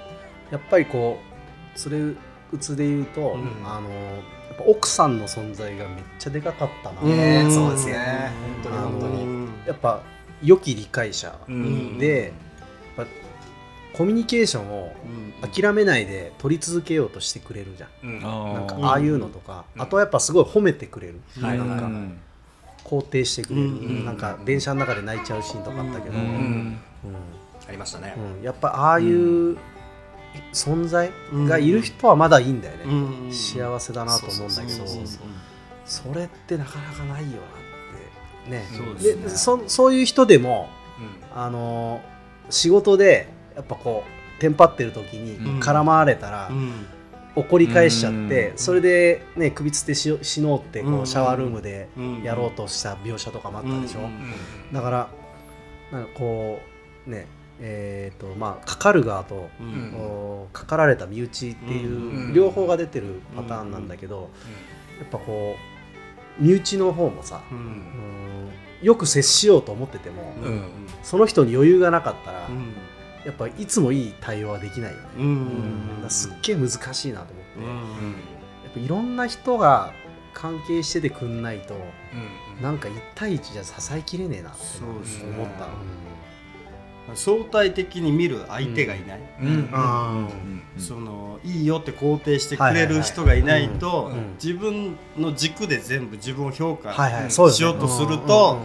[0.51, 1.19] やっぱりこ
[1.75, 2.15] うそれう
[2.59, 3.49] つで言うと、ん。
[3.65, 4.21] あのや
[4.53, 7.09] っぱ奥さんの存在がめっちゃでかかったな、うん。
[7.09, 8.31] ねそうですね。
[8.63, 9.23] 本当に本当に。
[9.23, 10.01] うんやっぱ
[10.43, 11.97] 良き理解者うん。
[11.97, 12.33] で、
[12.97, 13.11] やっぱ
[13.95, 14.91] コミュニケーションを
[15.41, 17.89] 諦めないで取り続けようとしてくれるじゃん。
[18.03, 18.19] うん。
[18.19, 19.81] なんかあああいうのとか、うん。
[19.81, 22.19] あとはやっぱすごい褒めてくれる、はいなんかうん。
[22.83, 24.05] 肯定してくれる、うん。
[24.05, 26.25] なんか電車の中で泣いちゃうシーンとかあったけど、ううん。
[26.25, 26.31] うん。
[26.31, 26.79] うん。
[27.67, 28.15] ありましたね。
[28.43, 29.57] やっぱああいう
[30.51, 33.31] 存在がいる人はまだいいんだよね、うん。
[33.31, 34.85] 幸せだなと思うんだけど
[35.85, 37.39] それってなかなかないよなっ
[38.45, 38.67] てね。
[38.75, 39.29] そうでね。
[39.29, 40.67] そそういう人でも
[41.33, 42.01] あの
[42.49, 44.03] 仕事でやっぱこ
[44.37, 45.59] うテンパってる時にうん。
[45.59, 46.85] 絡まれたら、うん。
[47.35, 48.57] 怒り返しちゃって、うん。
[48.57, 52.23] それで、ね、首つってし死のうってこうシャワールームでうん。
[52.23, 54.73] やろうとした描写とかもあったでしょ、うん。
[54.73, 55.09] だから
[55.91, 56.59] なんかこ
[57.07, 57.27] うね
[57.61, 60.47] えーとまあ、かかる側と、うん。
[60.51, 64.29] かかられた身内っていう両方が出てるパターンなんだけど、
[64.99, 65.55] やっぱこ
[66.39, 68.49] う身内の方もさ、ううんん
[68.81, 70.63] よく接しようと思ってても、うん。
[71.01, 72.73] その人に余裕がなかったら、うん
[73.25, 77.65] やっぱいつもいい対応はできないよね、ううんすっげえ難しいなと思って、うん。
[77.65, 79.93] やっぱいろんな人が
[80.33, 81.75] 関係しててくんないと
[82.61, 89.69] なんか1対1じゃ支えきれねえなって思った、相対的に見る相手がいない、うん。
[89.71, 90.27] あ
[90.77, 94.19] そのいいよって肯定してくれる人がいないとはいはいはい。
[94.19, 94.33] うん。
[94.33, 98.59] 自分の軸で全部自分を評価しようとすると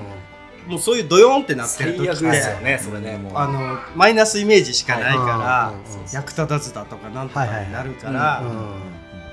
[0.71, 3.33] もうそういうドヨンってなってる時ってですよねそれねもう。
[3.37, 5.73] あのマイナスイメージしかないから
[6.13, 8.15] 役立たずだとかなんとかになるかはい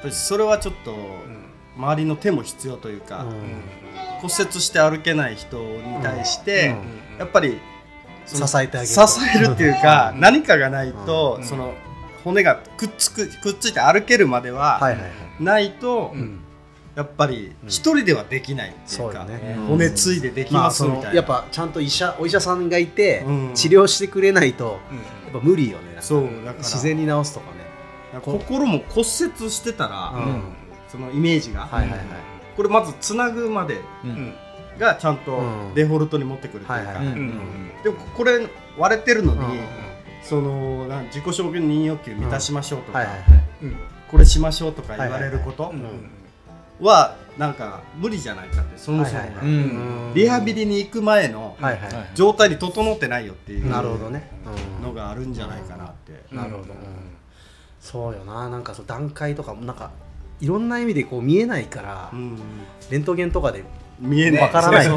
[0.06, 0.96] らそれはちょっと
[1.78, 3.62] 周りの手も必要というかうん。
[4.20, 6.76] 骨折して歩けない人に対して
[7.14, 7.20] うん。
[7.20, 7.60] やっぱり
[8.26, 8.86] 支えてあげる。
[8.88, 9.02] 支
[9.36, 11.46] えるっていうか何かがないとうん。
[11.46, 11.76] その
[12.24, 16.42] 骨がくっつくくっついて歩けるまでははいはいはい、ないとうん
[16.98, 19.56] やっぱり一人ではできないっていかそううよね。
[19.68, 21.02] 骨ついでできまあますみたいな。
[21.04, 23.52] そのやっぱちゃんと医者お医者さんがいて、うん。
[23.54, 24.80] 治療してくれないと
[25.26, 25.98] やっぱ無理よね。
[26.00, 26.54] そうだから。
[26.58, 28.20] 自然に治すとかね。
[28.24, 29.06] 心も骨折
[29.52, 30.42] してたらうん。
[30.90, 31.68] そのイメージが。
[31.68, 32.00] はいはいはい。
[32.56, 34.34] これまずつなぐまでうん。
[34.80, 35.74] がちゃんとうん。
[35.76, 37.00] デフォルトに持ってくるというか。
[37.84, 39.60] でもこれ割れてるのにうんうん
[40.24, 43.06] そのなん自己承認欲求満たしましょうとか
[44.12, 45.72] これしましょうとか言われること
[46.82, 49.46] はなんか無理じゃないかってそもそもはいはいはい。
[49.46, 50.14] うん。
[50.14, 51.56] リハビリに行く前の
[52.16, 54.30] 状態に整ってないよっていうなるほどね、
[54.80, 54.84] うん。
[54.84, 56.24] のがあるんじゃないかなって。
[56.34, 56.78] なるほど、うん。
[57.80, 58.50] そうよな。
[58.50, 59.92] なんかそう段階とかもなんか
[60.40, 62.38] いろんな意味でこう見えないから、うん。
[62.90, 63.64] レントゲンとかで
[64.00, 64.42] 見えない。
[64.42, 64.92] わからない治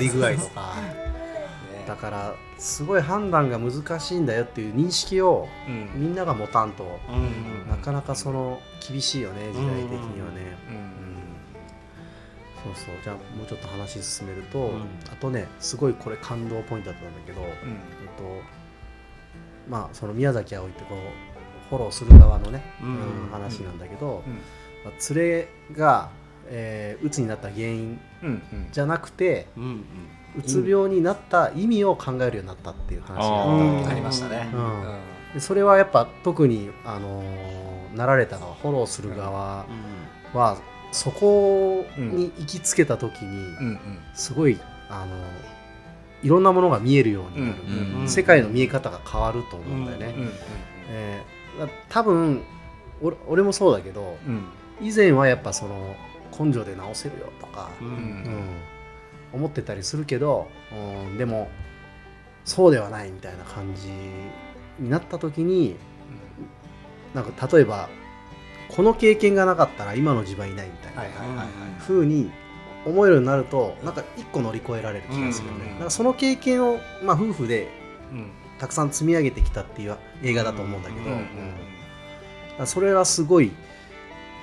[0.00, 0.74] り具合とか。
[1.86, 5.48] だからすごい判断が難しいんだよっていう認識を
[5.94, 11.00] みんなが持たんとうんなかなかその厳しいよね時代的にはね、うん
[12.62, 12.94] そうそう。
[13.02, 14.82] じゃあもうちょっと話進めると、ん。
[15.10, 17.56] あとねすごいこれ感動ポイントだったんだけど、えっ
[18.18, 18.42] と
[19.66, 22.62] まあその宮崎あおいってこうフォローする側のね、
[23.32, 24.34] 話なんだけど、うん。
[24.84, 26.10] まあ、連れが、
[26.48, 27.98] えー、うつになった原因
[28.72, 29.84] じゃなくてうんうん
[30.38, 33.16] うつ病になった意味を考えるようになったっていう話
[33.84, 34.48] がありましたね。
[34.52, 34.98] うん。
[35.34, 39.66] でそれはやっぱ特に、あのーなられた側フォローする側
[40.32, 40.56] は
[40.92, 43.78] そこに行きつけた時にうん。
[44.14, 45.16] すごい、あの
[46.22, 48.00] いろんなものが見えるようになる、うん。
[48.02, 48.08] うん。
[48.08, 50.14] 世界の見え方が変わると思うんだよね。
[51.88, 52.42] 多分
[53.02, 54.44] 俺俺もそうだけどうん。
[54.80, 55.96] 以前はやっぱその
[56.38, 57.90] 根性で治せるよとか、ううん。
[57.90, 58.44] うん
[59.32, 61.48] 思ってたりするけど、うん、でも
[62.44, 63.88] そうではないみたいな感じ
[64.78, 65.76] になった時に
[67.14, 67.88] なんか例えば
[68.68, 71.46] この経験がなかったら今の自分はいないみたいな、はいはいはいはい。
[71.80, 72.30] 風に
[72.86, 77.68] 思えるようになるとなんか一個乗り越えられる気がするよね、からその経験を、まあ、夫婦で
[78.12, 78.30] うん。
[78.60, 81.00] たくさん積み上げてきたっていう映画だと思うんだけ
[82.58, 83.52] ど、それはすごい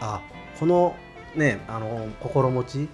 [0.01, 0.23] あ
[0.59, 0.95] この
[1.35, 2.87] ねあの心持ち、うん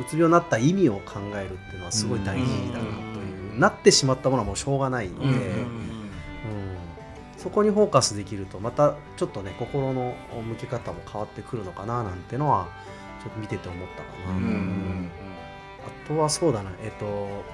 [0.00, 3.60] うつ病になった意味を考えるっていうのはすごい大事だなという、うん。
[3.60, 5.86] なってしまったものはもうしょうがないんで、うん。
[7.36, 10.14] そこにフォーカスできるとまたちょっとね心の
[10.48, 12.68] 向け方も変わってくるのかななんてのは
[13.22, 14.42] ちょっと見てて思ったかな、うん。
[14.42, 15.10] うん。
[16.04, 16.72] あとはそうだな。
[16.82, 17.44] えっと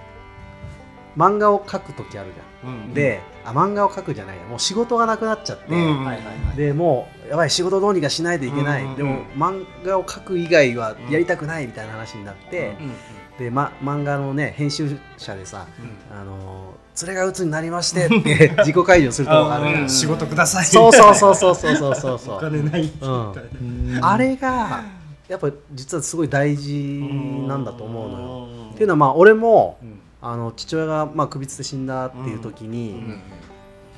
[1.17, 4.45] 漫画を描く時あるじゃん、うんであ漫画を描くじゃないや。
[4.45, 6.57] もう仕事がなくなっちゃって、うんはいはいはい。
[6.57, 12.93] でもうやばい仕事どうにかしないといけない、うんでも漫画を描く以外はやりたくないみたいな話になって、うん
[13.39, 20.65] で、ま、漫画のね編集者でさうん「あの連れが鬱になりまして」って 自己解除するところがあるうん仕事ください。
[20.67, 22.19] そうそうそうそうそうそうそう。
[22.19, 24.83] そおう、金ないうん、あれが
[25.29, 27.03] やっぱ実はすごい大事
[27.49, 28.49] なんだと思うのよ。
[28.75, 29.92] っていうのはまあ俺もうん
[30.23, 33.23] あの父親がまあ首つって死んだっていう時に、うん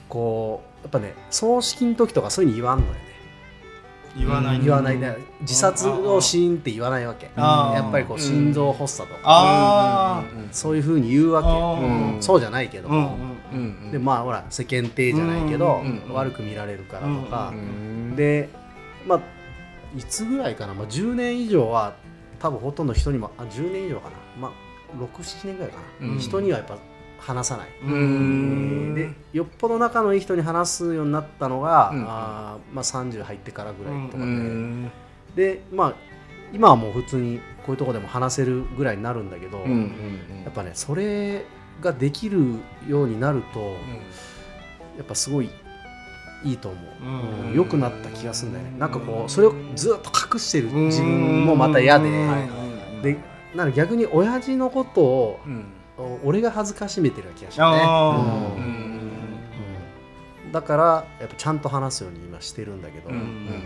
[0.06, 2.98] こうやっぱね葬式の時とかそういうの言わんのよね。
[4.16, 4.60] 言わない。
[4.60, 4.98] 言わない。
[4.98, 7.30] ね自殺を死因って言わないわけ。
[7.36, 12.88] やっぱりこう心臓発作とか、あそういうふうに言うわけ、そうじゃないけど。
[12.90, 13.16] あうんも、
[13.52, 13.90] うん。
[13.90, 17.52] でまあほら世間体じゃないけど、うんうん悪く見られるからとか。
[17.52, 18.50] う、んで
[19.06, 19.20] まあ
[19.96, 21.94] いつぐらいかな、まあ、10年以上は
[22.40, 24.52] 多分ほとんど人にもあ10年以上かな、まあ、
[24.94, 26.18] 67年ぐらいかな、うん。
[26.18, 26.78] 人にはやっぱ
[27.18, 28.94] 話さない、うん。
[28.94, 32.04] でよっぽど仲のいい人に話すようになったのが、うん。
[32.06, 34.90] あーまあ、30入ってからぐらいとかで、うん。
[35.34, 35.94] でまあ
[36.52, 39.90] 今はもう普通にこういうとこでも話せるぐらいになるんだけど、うんうん
[40.44, 41.44] やっぱねそれ
[41.80, 43.76] ができるようになると、
[44.96, 45.50] やっぱすごい
[46.44, 47.48] いいと思う、うん。
[47.48, 48.78] うん良くなった気がするんだよね。
[48.78, 52.10] なんかこうそれをずっと隠してる自分もまた嫌で、
[53.02, 53.16] で
[53.54, 55.64] なんか逆に親父のことをうん。
[56.24, 58.56] 俺が恥ずかしめてる気がしたね、あー。
[58.56, 58.64] うん。
[58.64, 58.78] うん。
[58.78, 63.16] うんだからやっぱちゃんと話すように今してるんだけど、うん。
[63.16, 63.22] うん。
[63.22, 63.64] うん。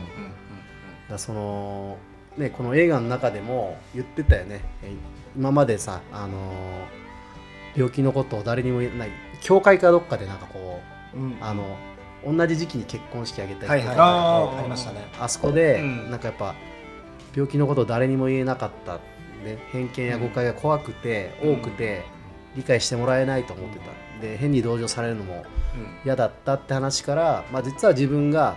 [1.09, 1.99] だその
[2.37, 4.61] ねこの映画の中でも言ってたよね。
[4.83, 4.93] え
[5.37, 6.29] 今までさあのー
[7.77, 9.11] 病気のことを誰にも言えない。
[9.43, 10.81] 教会かどっかでなんかこ
[11.15, 11.33] うん。
[11.33, 11.77] うあの
[12.27, 14.47] 同じ時期に結婚式あげたりとか、はいはいあー。
[14.47, 15.07] はいありましたね。
[15.21, 16.11] あそこで、うん。
[16.11, 16.55] なんかやっぱ
[17.35, 18.99] 病気のことを誰にも言えなかった、
[19.45, 22.05] ね、偏見や誤解が怖くて、うん多くて
[22.57, 24.09] 理解してもらえないと思ってた。
[24.21, 25.45] で変に同情されるのも
[26.05, 28.57] 嫌だったって話から、まあ、実は自分が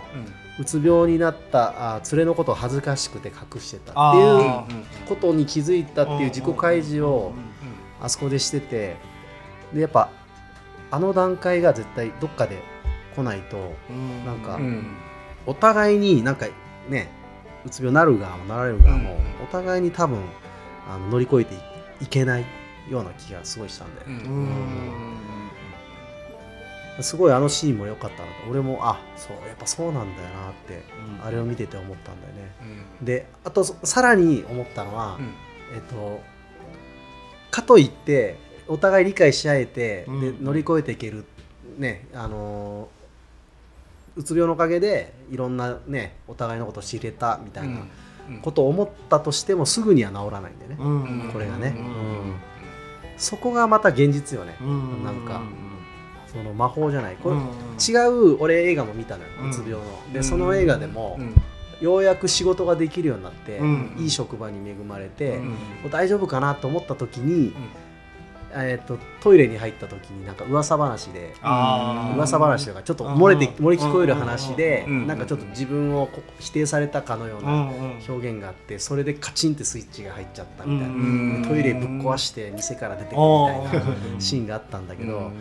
[0.58, 4.66] うつ病になったあ連れのことを恥ずかしくて隠してたっていうあ
[5.08, 7.32] ことに気づいたっていう自己開示を
[8.00, 8.96] あそこでしてて
[9.72, 10.10] でやっぱ
[10.90, 12.58] あの段階が絶対どっかで
[13.14, 13.72] 来ないと
[14.26, 14.96] なんかうん。
[15.44, 16.46] お互いになんか
[16.88, 17.08] ね
[17.64, 19.44] うつ病なる側もなられる側も、うん。
[19.44, 20.20] お互いに多分
[20.88, 21.58] あの乗り越えてい
[22.02, 22.44] いけない
[22.90, 24.16] ような気がすごいしたんだようね、
[26.98, 27.02] ん。
[27.02, 28.50] すごいあのシーンも良かったなと。
[28.50, 30.82] 俺もあそうやっぱそうなんだよなって
[31.24, 32.50] あれを見てて思ったんだよね。
[33.00, 35.18] であとそさらに思ったのは、
[35.74, 36.20] えっと
[37.50, 38.36] かといって
[38.68, 40.20] お互い理解し合えて、うん。
[40.20, 41.24] で乗り越えていける
[41.78, 43.02] ねあのー
[44.14, 47.78] うつ病のおかげでいろんなねお互いのことを知れたみたいな
[48.42, 51.30] ことを思ったとしてもすぐには治らないんでね、うん。
[51.32, 51.84] これがね、うん。
[51.84, 52.34] うん。
[53.16, 55.04] そこがまた現実よね、うん。
[55.04, 55.42] なんか
[56.32, 57.16] その魔法じゃない。
[57.16, 57.42] これ、うん。
[57.78, 59.80] 違う俺映画も見たのようつ病の、
[60.12, 61.34] でその映画でも、うん。
[61.80, 63.96] ようやく仕事ができるようになって、うん。
[63.98, 65.40] いい職場に恵まれて、
[65.90, 67.52] 大丈夫かなと思った時に、
[68.54, 73.66] えー、とトイレに入った時になんか噂話で噂話とかちょっと漏れてうん。
[73.66, 75.06] 漏れ聞こえる話でうん。
[75.06, 77.70] なんかちょっと自分を否定されたかのよううな
[78.08, 80.94] 表現があってそれでカチンってスイッチが入っちゃったみたいな。
[80.94, 81.44] うん。
[81.46, 85.32] トイレぶっ壊して店から出てくるみたいなシーンがあったんだけど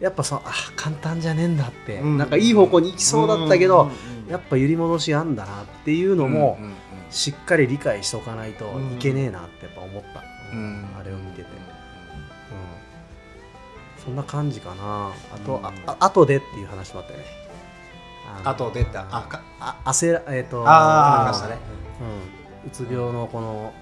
[0.00, 2.18] やっぱそうあ簡単じゃねえんだってうん。
[2.18, 3.90] なんかいい方向に行きそうだったけど
[4.26, 4.30] うん。
[4.30, 6.74] やっぱ揺り戻しあんだなっていうのもうん。
[7.10, 8.64] しっかり理解しておかないと
[8.96, 10.84] いけねえなってやっぱ思った、うん。
[10.98, 11.48] あれを見てて、うん、
[14.04, 15.12] そんな感じかな。
[15.34, 17.46] あと、ああ後でっていう話もあったよね。
[18.42, 21.58] の後でってあかあ焦らえっ、とあーありましたね、
[22.64, 23.72] うん、うつ病のこの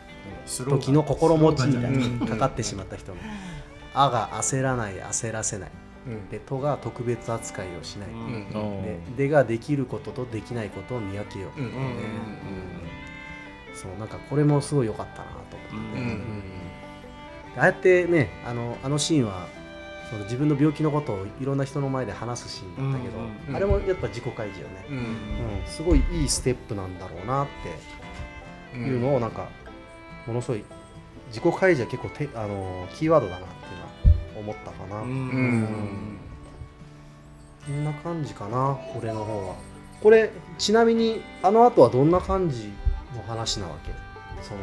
[0.69, 2.21] 時の心持ちみたいうん。
[2.21, 3.19] なかかってしまった人の
[3.95, 5.71] 「あ」が焦らない焦らせない。
[6.07, 6.29] うん。
[6.29, 8.83] で「と」が特別扱いをしない、うん。
[8.83, 11.51] で「で」ができることとできないことを見分けよう、
[13.77, 16.07] そうなんかこれもすごい良かったなと思って、うん。
[16.07, 16.54] うん
[17.57, 19.47] ああやってねあのあのシーンは
[20.11, 23.57] その自分の病気のことをいろんな人の前で話すシーンだったけど、うんうん。
[23.57, 24.97] あれもやっぱ自己開示よね、うん。
[24.97, 25.05] うん。
[25.67, 27.47] すごいいいステップなんだろうなっ
[28.73, 29.49] ていうのをなんか
[30.27, 30.65] ものすごい
[31.29, 33.55] 自己開示は結構てあのキーワードだなって
[34.37, 35.09] いうのは思ったかな、うん。
[35.09, 36.19] うん。
[37.67, 39.55] こんな感じかな俺の方は。
[40.03, 42.71] これちなみにあの後はどんな感じ
[43.17, 43.91] の話なわけ？
[44.43, 44.61] その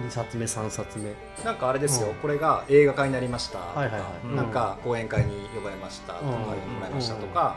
[0.00, 1.12] 2冊目3冊目。
[1.44, 2.14] なんかあれですよ、うん。
[2.16, 3.58] これが映画化になりました。
[3.58, 3.90] とか、
[4.24, 6.14] なんか講演会に呼ばれました。
[6.14, 7.56] とか、うん呼んでもらいましたとか、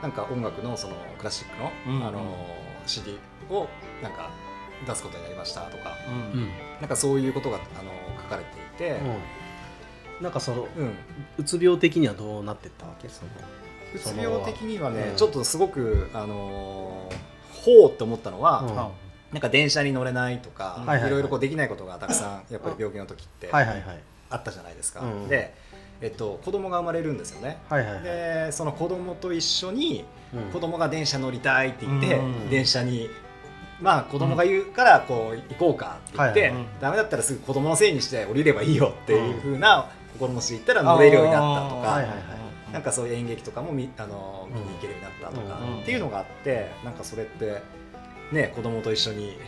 [0.00, 2.06] うなんか音楽のそのクラシックの、うん。
[2.06, 2.22] あの
[2.86, 3.18] CD
[3.50, 3.68] を
[4.02, 4.30] なんか
[4.86, 5.96] 出すことになりましたとか、
[6.34, 6.50] うん。
[6.80, 7.90] なんかそういうことがあの
[8.22, 9.00] 書かれていて、
[10.18, 10.24] うん。
[10.24, 10.94] なんかそのうん。
[11.38, 13.08] うつ病的にはどうなってったわけ？
[13.08, 13.30] その
[13.94, 15.16] うつ病的にはね、うん。
[15.16, 17.32] ちょっとすごくあのー
[17.64, 25.00] ほうって思ったのは、うんなんか電車に乗れないとか、はいろいろこうできないことがたくさんやっぱり病気の時ってあったじゃないですか。
[25.00, 25.54] うんで、
[26.00, 27.58] えっと、子供が生まれるんですよね。
[27.68, 28.02] はいはいはい。
[28.02, 30.52] でその子供と一緒にうん。
[30.52, 32.50] 子供が電車乗りたいって言って、うん。
[32.50, 33.08] 電車に
[33.80, 36.64] まあ子供が言うからこう行こうかって言って、はいはい。
[36.80, 42.18] ダメだったらすぐ子供のせいにして降りればいいよっていう風な心持ちで言ったら乗れるようになったとか、はいはいはい。
[42.72, 47.62] なんかそういう演劇とかも見あの見に行けるようになったとか、うんっていうのがあってなんかそれって
[48.32, 49.38] ね子供と一緒に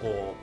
[0.00, 0.34] こ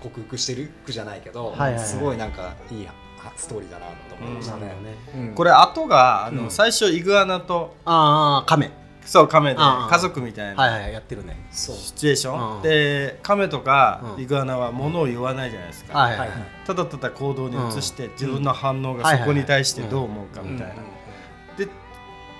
[0.00, 1.84] う克服してる句じゃないけど、はいはいはい。
[1.84, 2.88] すごいなんかいい
[3.36, 4.62] ストーリーだなと思いましたね。
[4.62, 4.82] なるほ。
[4.82, 4.96] どね。
[5.28, 5.34] うん。
[5.34, 6.50] これ後があの、うん。
[6.50, 8.70] 最初イグアナとああ亀。
[9.04, 11.46] そう亀で家族みたいな、はいはいやってるね。
[11.52, 12.62] シチュエーション、うん。
[12.62, 14.22] で亀とかうん。
[14.22, 16.30] イグアナは物を言わないじゃないですか、はいはいはい。
[16.66, 18.12] ただただ行動に移して、うん。
[18.12, 21.68] 自分の反応がうんそこに対してどう思うかみたいな、うんで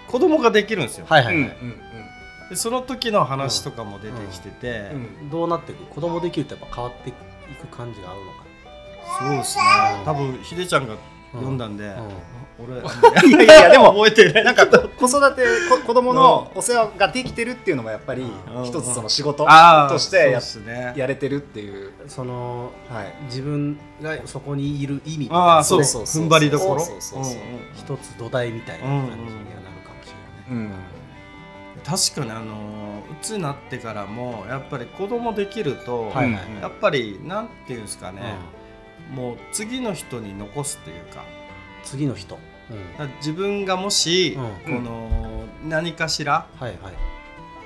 [0.09, 1.35] 子供ができるんですよ、うんはいはい。
[1.35, 1.81] はいうん
[2.49, 5.01] でその時の話とかも出てきてて、うん。
[5.23, 5.31] うん。
[5.31, 8.47] どうなっていく子供できるとやっぱ変わっていく感じがあるのか。
[9.19, 9.65] そうですね。
[10.05, 10.97] 多分ヒデちゃんが
[11.33, 11.93] 読んだんで、
[12.59, 12.79] 俺
[13.29, 14.45] いやいやいや でも覚えてない。
[14.45, 18.23] なんかこ子育てこ子供のお世話ができてるっていうのもやっぱり
[18.55, 18.65] うん。
[18.65, 20.93] 一つその仕事としてや,、ね。
[20.97, 26.81] やれてるっていう、そのはい、自分がそこにいる意味みたいあなあそうそう踏ん張りどころ。
[26.81, 29.27] 一つ土台みたいな感じにはなる
[29.85, 30.13] かもし
[30.49, 30.71] れない、うん
[31.85, 38.23] 確かにあのうつになってからもやっぱり子供できると、はいはいやっぱりなんていうんですかね、
[39.12, 41.25] もう次の人に残すっていうか。
[41.87, 42.41] 次の人、だ
[42.99, 44.37] から自分がもし、
[44.67, 44.75] うん。
[44.75, 46.95] この何かしらはいはい、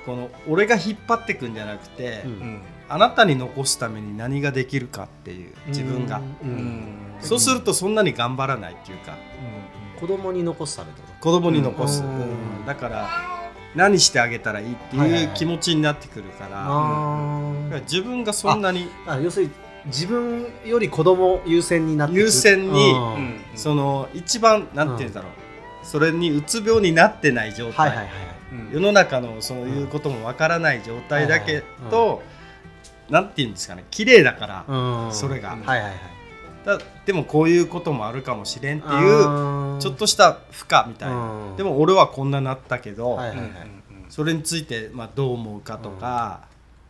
[0.05, 2.31] この俺が引っ張ってくんじゃなくて、うん。
[2.31, 2.61] うん。
[2.87, 6.49] あなたに残すために何ができるかっていう自分が、うん。
[6.49, 6.97] うん。
[7.19, 9.15] そうするとそんなに頑張らないっていうか。
[9.99, 12.09] 子供に残すためってこ子供に残す、うん。
[12.09, 12.23] う
[12.63, 12.65] ん。
[12.65, 13.09] だから
[13.75, 19.51] 何してあげたらいいってはいう気持ちになってくるから,、自分がそんなにあ要するに
[19.85, 22.93] 自分より子供優先になってく優先に
[23.55, 25.31] その一番なんていうんだろう、
[25.85, 28.15] それにうつ病になってない状態、はいはいはい
[28.51, 28.69] うん。
[28.73, 32.21] 世の中のそういうこともわからない状態だけど、
[33.09, 33.85] なんていうんですかね。
[33.89, 35.13] 綺麗だから、うん。
[35.13, 35.49] それが。
[35.49, 35.93] はいはいはい
[36.65, 41.55] だでもこういうこともあるかもしれんっていうちょっとした負荷みたいな、うん。
[41.57, 43.49] でも俺はこんななったけど、はいはいはい。
[44.09, 46.41] それについてまあどう思うかとか、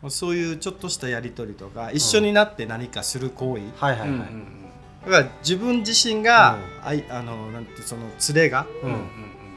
[0.08, 4.18] そういうちょっとしたやり取りとか一緒になって何かする行為、はいはいはい。
[5.04, 6.88] だから自分自身が、うん。
[6.88, 8.02] あいあのなんてその
[8.34, 9.08] 連れがうん。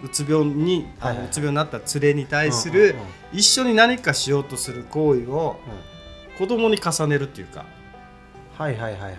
[0.03, 3.05] うつ病に、あはいはいうのつ病になった連れに対するうんうんうん。
[3.33, 5.57] 一緒に何かしようとする行為を
[6.37, 7.65] 子供に重ねるっていうか。
[8.57, 9.17] はいはいはいはいはい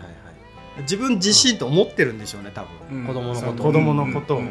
[0.82, 4.42] 自分自身と思ってるんでしょうね多分、子供のこと子供のことを、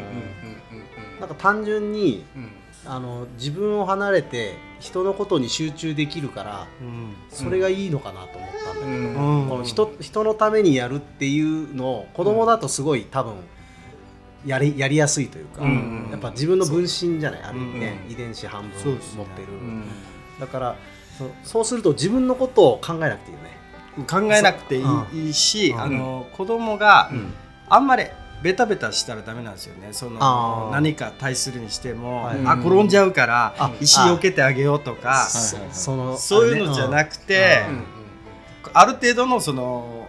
[1.19, 2.51] なんか単純にうん。
[2.87, 7.15] あの自分を離れて人のことに集中できるからうん。
[7.29, 9.49] それがいいのかなと思ったんだけど、うん。
[9.49, 13.33] この人人のためにやるっていうのを子供だとすごい多分
[14.45, 16.09] やりやりやすいというか、うん。
[16.11, 18.13] やっぱ自分の分身じゃないある意味ね、うん。
[18.13, 19.83] 遺伝子半分持ってる、うん。
[20.39, 20.75] だから
[21.17, 23.54] そそうすると自分のことを考えなくていいよね。
[24.03, 24.77] 考えなくて
[25.13, 25.81] いい,、し、うん。
[25.81, 27.33] あの子供がうん。
[27.67, 28.03] あんまり
[28.43, 29.89] ベタベタしたらダメなんですよね。
[29.91, 32.37] その何か対するにしても、はい。
[32.45, 37.83] あ転んじゃうからあ石避けてあげようとかそういうのじゃなくてうん
[38.73, 40.04] ある程度のその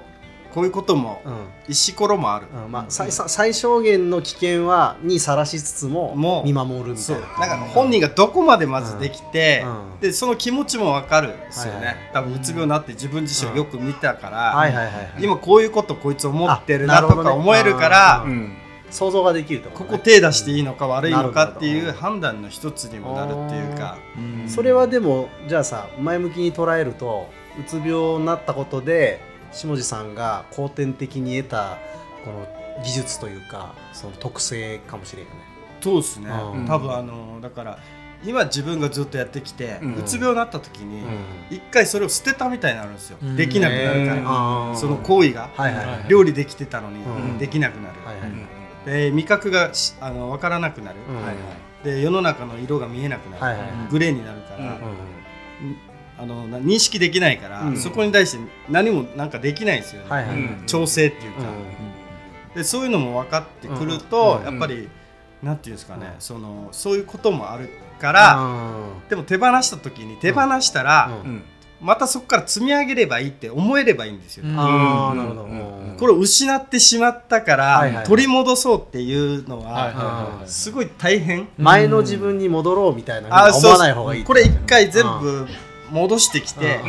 [0.56, 1.32] こういうこともうん。
[1.68, 7.20] 石ころもある、うんまあ、最最最小限の危険はにさらしつつも見守るみたそいう。
[7.20, 7.46] な。
[7.46, 10.00] なんか本人がどこまでまずできて、うん。
[10.00, 11.96] でその気持ちも分かるんですよね、はいはい。
[12.14, 18.30] 多分うつ病になって自分自身をよく見たから、はいはいはいはい、今こういうことこいつ思ってるなとか思えるから、うん。
[18.30, 18.56] うん。
[18.88, 23.98] 想像ができるとここ手出していいのか悪いのかっていう判断の一つにもなるっていうか、
[24.46, 27.28] それはでもじゃあさ前向きに捉えると
[27.60, 29.20] うつ病になったことで
[29.56, 31.78] 下地さんが後天的に得た
[32.24, 32.46] この
[32.84, 35.40] 技術というかその特性かもしれんよね。
[35.80, 36.66] そうですね、うん。
[36.66, 37.78] 多分あのだから
[38.24, 41.56] 今自分がずっとやってきて、うんうつ病になった時にうん。
[41.56, 43.36] 一、回それを捨てたみたいになるんですよ、うん。
[43.36, 46.08] できなくなるから、その行為が、はいはいはい。
[46.08, 47.38] 料理できてたのに、うん。
[47.38, 48.30] できなくなる、はいはい
[48.86, 51.16] で味覚がしあの分からなくなる、うん。
[51.16, 51.36] はいはい。
[51.84, 53.70] で世の中の色が見えなくなる、はいはいはい。
[53.90, 54.76] グレーになるから、うんうん
[56.18, 57.76] あのな認識できないから、うん。
[57.76, 58.38] そこに対して
[58.68, 61.42] 何もなんかできないんですよね、はいはいうん調整っていうか、
[62.54, 64.88] でそういうのも分かってくると、うんやっぱり、
[65.42, 66.20] なんていうんですかね、うん。
[66.20, 67.68] そのそういうこともある
[68.00, 69.08] から、うん。
[69.08, 71.30] でも手放した時に手放したら、うん。
[71.30, 71.42] うん。
[71.78, 74.58] またそこから積み上げればいいって思えればいいんですよ、うん。
[74.58, 75.90] ああなるほど、うん。
[75.90, 75.96] うん。
[75.98, 78.06] これを失ってしまったから、はいはいはい。
[78.06, 80.02] 取り戻そうっていうのは、はいはいは
[80.36, 85.46] いはいすごい大変、前の自分に戻ろうみたいなあ思わない方がいいこれ一回全部
[85.90, 86.80] 戻してきて、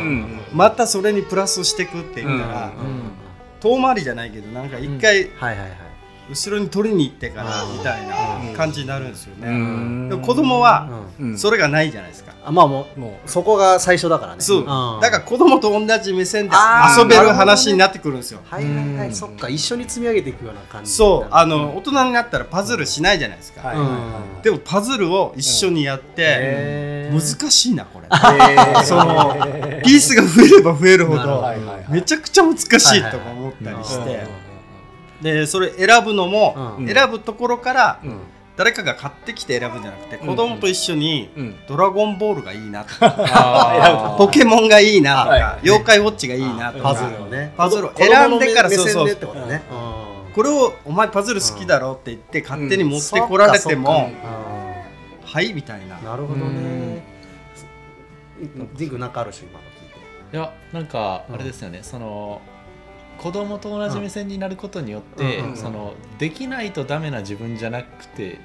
[0.52, 3.12] またそれにプラスしていくっていうから、うん。
[3.60, 5.87] 遠回りじゃないけどなんか一回はいはいはい
[6.30, 7.78] 後ろに取りに行ってからうん。
[7.78, 10.08] みたいな感じになるんですよね、うん。
[10.08, 10.88] でも子供は
[11.36, 14.40] それがないじゃないですか、あまあもうもそこが最初だからね。
[14.40, 15.00] そう、ん。
[15.00, 16.54] だから子供と同じ目線で
[16.98, 18.40] 遊べる話になってくるんですよ。
[18.44, 19.10] はいはいはうん。
[19.10, 20.92] いそっか一緒に積み上げていくような感じ。
[20.92, 21.28] そう。
[21.30, 24.42] あの大人になったらパズルしないじゃないですか、はいうん。
[24.42, 28.08] でもパズルを一緒にやって、難しいなこれ。
[28.08, 28.10] う
[28.84, 29.36] その
[29.84, 31.44] ピースが増えれば増えるほど
[31.88, 34.47] めちゃくちゃ難しいとか思ったりして
[35.22, 36.86] でそれ選ぶのもうん。
[36.88, 38.18] 選ぶところからうん。
[38.56, 41.56] 誰かが買ってきて選ぶんじゃなくて子供と一緒にうん。
[41.68, 45.40] ドラゴンボールがいいなとか ポケモンがいいなとはい。
[45.40, 47.52] か妖怪ウォッチがいいなとかパズルをね。
[47.56, 49.04] パズルを選んでから目そうそう。
[49.04, 49.62] 目線でってことね。
[50.34, 54.12] これをお前パズル好きだろって言って勝手に持ってこられても
[55.24, 55.98] はいみたいな。
[55.98, 57.02] なるほどね。
[58.74, 60.36] ジンクなんかあるし今の聞いて。
[60.36, 62.40] いやなんかあれですよね、その
[63.18, 68.40] 子供と同じ目線になることによって、うんうんそのできないとダメな自分じゃなくて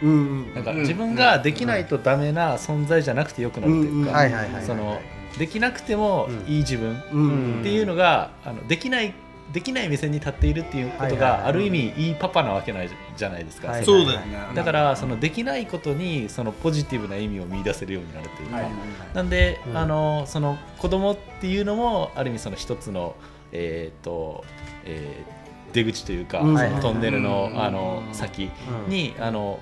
[0.00, 0.54] うん。
[0.54, 5.00] なんかうん自分ができないとダメな存在じゃなくてよくなるというか、その
[5.38, 9.12] できなくてもいい自分うんっていうのが、あのできない
[9.52, 14.38] できない目線に立っているっていうことがある意味いいパパなわけないじゃないですか、はいそうだよね。
[14.54, 18.66] だからそのできないことにそのポジティブな意味を見出せるようになるというか、はい。
[19.14, 19.76] なんで、うん。
[19.76, 23.14] あのその子供っていうのもある意味その一つの
[23.52, 24.44] えっ、と、
[24.84, 25.36] えー
[25.72, 26.56] 出口というか、うん。
[26.56, 27.60] そのトンネルの,、うん。
[27.62, 28.50] あの先
[28.88, 29.58] に、あの、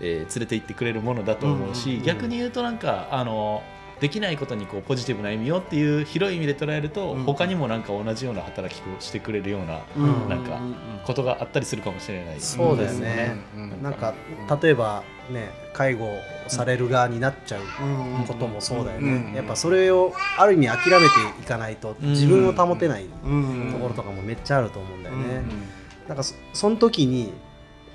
[0.00, 2.02] えー連れて行ってくれるものだと思うし、うん。
[2.02, 3.62] 逆に言うとなんかあの
[4.00, 7.24] できないことにこうポジティブな意味をっていう広い意味で捉えると、うん。
[7.24, 10.28] 他にもなんか同じような働きをしてくれるようなうん。
[10.28, 10.58] なんか
[11.06, 12.40] ことがあったりするかもしれない。
[12.40, 13.36] そうですね。
[13.56, 13.82] うん。
[13.82, 14.14] なんか
[14.62, 16.08] 例えばね介護
[16.48, 18.26] される側になっちゃううん。
[18.26, 19.32] こともそうだようん。
[19.32, 21.04] ねやっぱそれをある意味諦めて
[21.40, 22.10] いかないとうん。
[22.10, 23.70] 自分を保てないうん。
[23.72, 25.24] ところとかもめっちゃあると思うんだよね。
[25.36, 26.08] うん。
[26.08, 27.32] なんかそその時に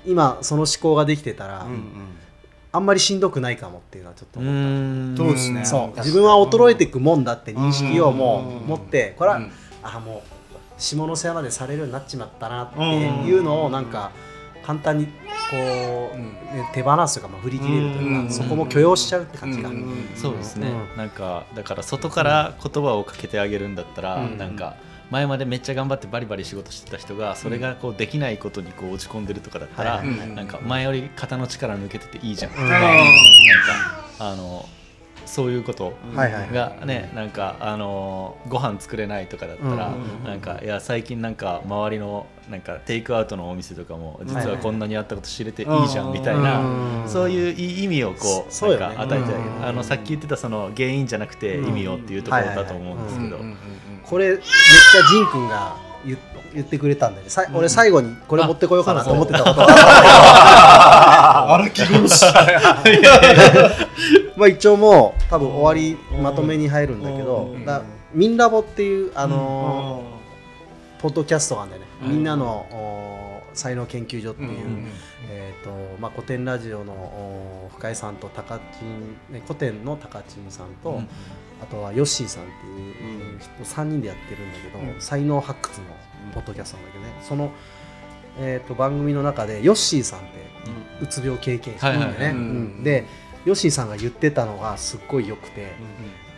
[0.06, 1.82] 今その思考ができてたらうん
[2.72, 4.60] あんまりしんどくないかもっていうのはちょっとう思った。
[4.60, 5.16] ん。
[5.16, 5.64] そうですね。
[5.64, 5.98] そう。
[5.98, 9.52] 自分は衰えていくもんだって認識をもう持ってこれはうん。
[9.82, 14.12] あもう下の世話までされるようになっちまったなっていうのをなんか
[14.64, 15.10] 簡単にこ
[16.14, 18.26] う、うんね手放すというか、まあ、振り切れるといううん。
[18.28, 20.08] かそこも許容しちゃうって感じが、うん。
[20.14, 20.96] そうですね、うん。
[20.96, 24.38] なんかだから外から言葉をかけてあげるんだったら、うん。
[24.38, 24.76] なんか
[25.10, 32.52] 前までめっちゃ頑張ってバリバリ仕事してた人がそれがこうできないことにこう落ち込んでるとかだったら、なんか前より肩の力抜けてていいじゃん。
[32.52, 33.00] とか、うんなんか
[34.20, 34.68] あの
[35.26, 40.24] そういうことはいはいがねなんかあのご飯作れないとかだったら、うん。
[40.24, 47.08] なんかいや最近なんか周りのなんかテイクアウトのお店とかも実はこんなにあったこと知れていいじゃんみたいな、うん。
[47.08, 49.64] そういういい意味をこうなんか与えてあげる、うん。
[49.64, 53.38] あのさっき言ってたその原因じゃなくて意味をっていうところだと思うんですけど、
[54.02, 54.46] これめっちゃ
[55.08, 56.18] ジン君が言
[56.52, 57.30] 言ってくれたんだよね。
[57.30, 59.60] さ俺最後にこれ持ってこようかなと思ってたこと。
[59.60, 62.24] は荒木軍師。
[64.36, 67.64] まあ一応もう多分終わりまとめに入るんだけどうん。
[67.64, 67.82] だ
[68.12, 70.19] ミンラボっていうあのー
[71.00, 74.50] ポッドキャストがあるんだよね、みんなのお才能研究所っていう、
[75.28, 81.08] えーとまあ、古典ラジオのお深井さんと高知ね古典の高知さんと、うん
[81.62, 85.00] あとはヨッシーさんっていう人3人でやってるんだけど、うん。
[85.00, 85.86] 才能発掘の
[86.32, 87.10] ポッドキャストなんだけどね。
[87.22, 87.52] その、
[88.38, 90.28] えー、と番組の中でヨッシーさんって
[91.02, 93.04] うつ病経験者なんだよね、で
[93.44, 95.72] ヨッシーさんが言ってたのがすっごい良くて、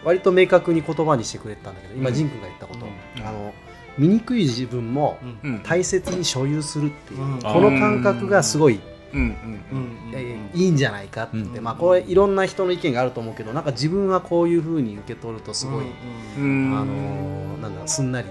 [0.04, 2.14] 割と明確に言葉にしてくれてたんだけど今、うん。
[2.14, 2.88] ジン君が言ったこと、う
[3.20, 3.26] ん。
[3.26, 3.54] あの
[3.99, 5.61] 醜い自分もうん。
[5.62, 7.38] 大切に所有するっていう、うん。
[7.40, 8.80] この感覚がすごい
[9.14, 9.36] うん。
[10.55, 11.64] いいんじゃないかって、うん。
[11.64, 15.84] まあこれいろんな人の意見があると思うけどなんか自分はこういうふうに受け取るとすごい、
[16.38, 16.74] うん。
[16.74, 18.28] あのーなんだすんなり、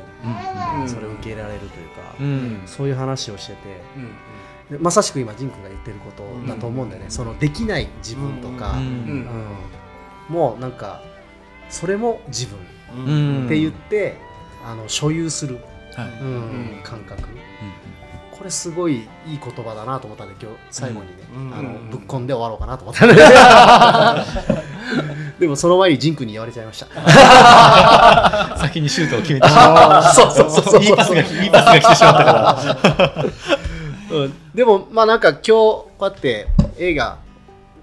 [0.80, 0.90] うん。
[0.90, 2.62] それを受け入れられるというか、うん。
[2.66, 3.60] そういう話をしてて
[3.96, 4.78] うん。
[4.78, 8.86] でまさしく今仁君が言ってることだと思うんだよね、そのできない自分とか、ううん。
[8.88, 9.26] うん。
[10.30, 11.02] もうなんか
[11.70, 12.58] それも自分
[13.06, 14.18] うんって言って、
[14.66, 15.60] あの所有する、
[15.96, 16.10] はい。
[16.22, 16.32] うんう
[16.80, 17.22] ん感覚。
[18.32, 21.54] これすごいいい言葉だなと思ったんで今日最後にね、うん。
[21.54, 21.90] あのうん。
[21.92, 23.06] ぶっ込んで終わろうかなと思った。
[23.06, 23.10] ん
[25.40, 26.88] ででもその前に仁君に言われちゃいました。
[28.58, 29.48] 先にシュートを決めて。
[29.48, 30.84] しまったそうそうそうそう。
[30.84, 32.58] いいパスがいいパスが来てしまったから。
[34.12, 34.34] うん。
[34.56, 36.48] でもまあなんか今日こうやって
[36.80, 37.18] 映画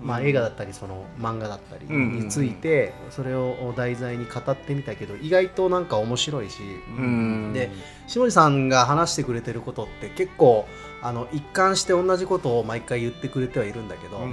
[0.00, 6.60] まあ映画だったりその漫画だったりについてそれを題材に語ってみたけど意外となんか面白いし。
[6.96, 7.52] うん。
[7.52, 7.70] で
[8.06, 10.66] 下地さんが話してくれてることって結構
[11.02, 14.32] あの一貫して同じことを毎回言ってくれてはいるんだけど、うん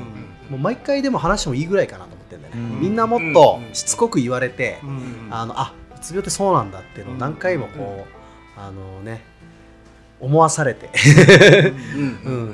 [0.50, 2.82] もう毎回でも話してもいいぐらいかなと思ってんだよね、うん。
[2.82, 8.06] みんなもっとしつこく言われて、うんあのあうつ病ってそうなんだっていうのを何回もこ
[8.58, 9.24] う、あのね
[10.20, 10.90] 思わされて、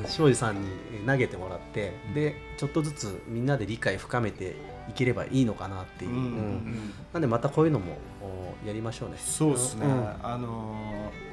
[0.07, 0.67] 庄司さんに
[1.05, 4.55] 投げてもらってでちょっとずつみんなで理解深めて
[4.89, 9.17] いければいいのかなっていう、うんうんなんでまたこういうのもおやりましょうね。
[9.17, 9.89] そうですね、ん。
[10.23, 10.75] あの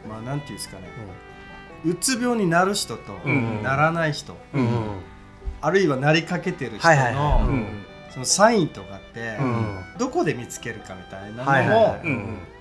[0.07, 0.89] ーまあなんていうんですかね。
[1.85, 4.69] うつ病になる人とうんならない人、うんうん。
[5.61, 7.85] あるいはなりかけてる人のうん。
[8.11, 11.99] そのサインとかって、うんどこで見つけるかみたいなのも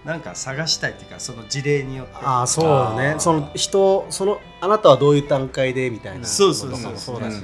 [0.07, 2.13] なんか探したいっていうかその事例によって。
[2.23, 3.15] ああそうだね。
[3.19, 7.43] その人そのあなたはどういう段階でみたいなそうそうこともそうだし、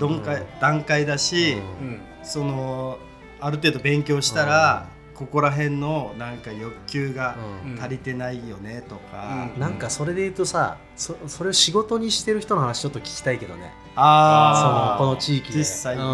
[0.00, 1.58] 段階段階だし、うん。
[1.58, 2.00] うん。
[2.24, 2.98] その
[3.40, 7.78] ある程度勉強したら、ここら辺のなんか欲求がうん。
[7.80, 9.60] 足りてないよねとか、うん。
[9.60, 13.72] なんかそれで言うとさそそれを仕事にしてる人の話ちょっと聞きたいけどね。
[13.94, 15.58] そああのこの地域で。
[15.60, 16.02] 実際に。
[16.02, 16.08] うん。
[16.08, 16.10] う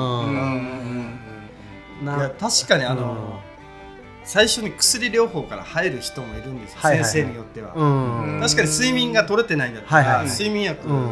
[2.02, 2.04] ん。
[2.04, 3.40] ないや確かにあの、
[4.28, 7.10] 最初に薬療法から入る人もいるんですよ、はいはいはい。
[7.10, 10.30] 先生によっては、うん、うん確かに睡眠が取れてないんだったら、はいはいはい。
[10.30, 11.08] 睡眠薬、うん。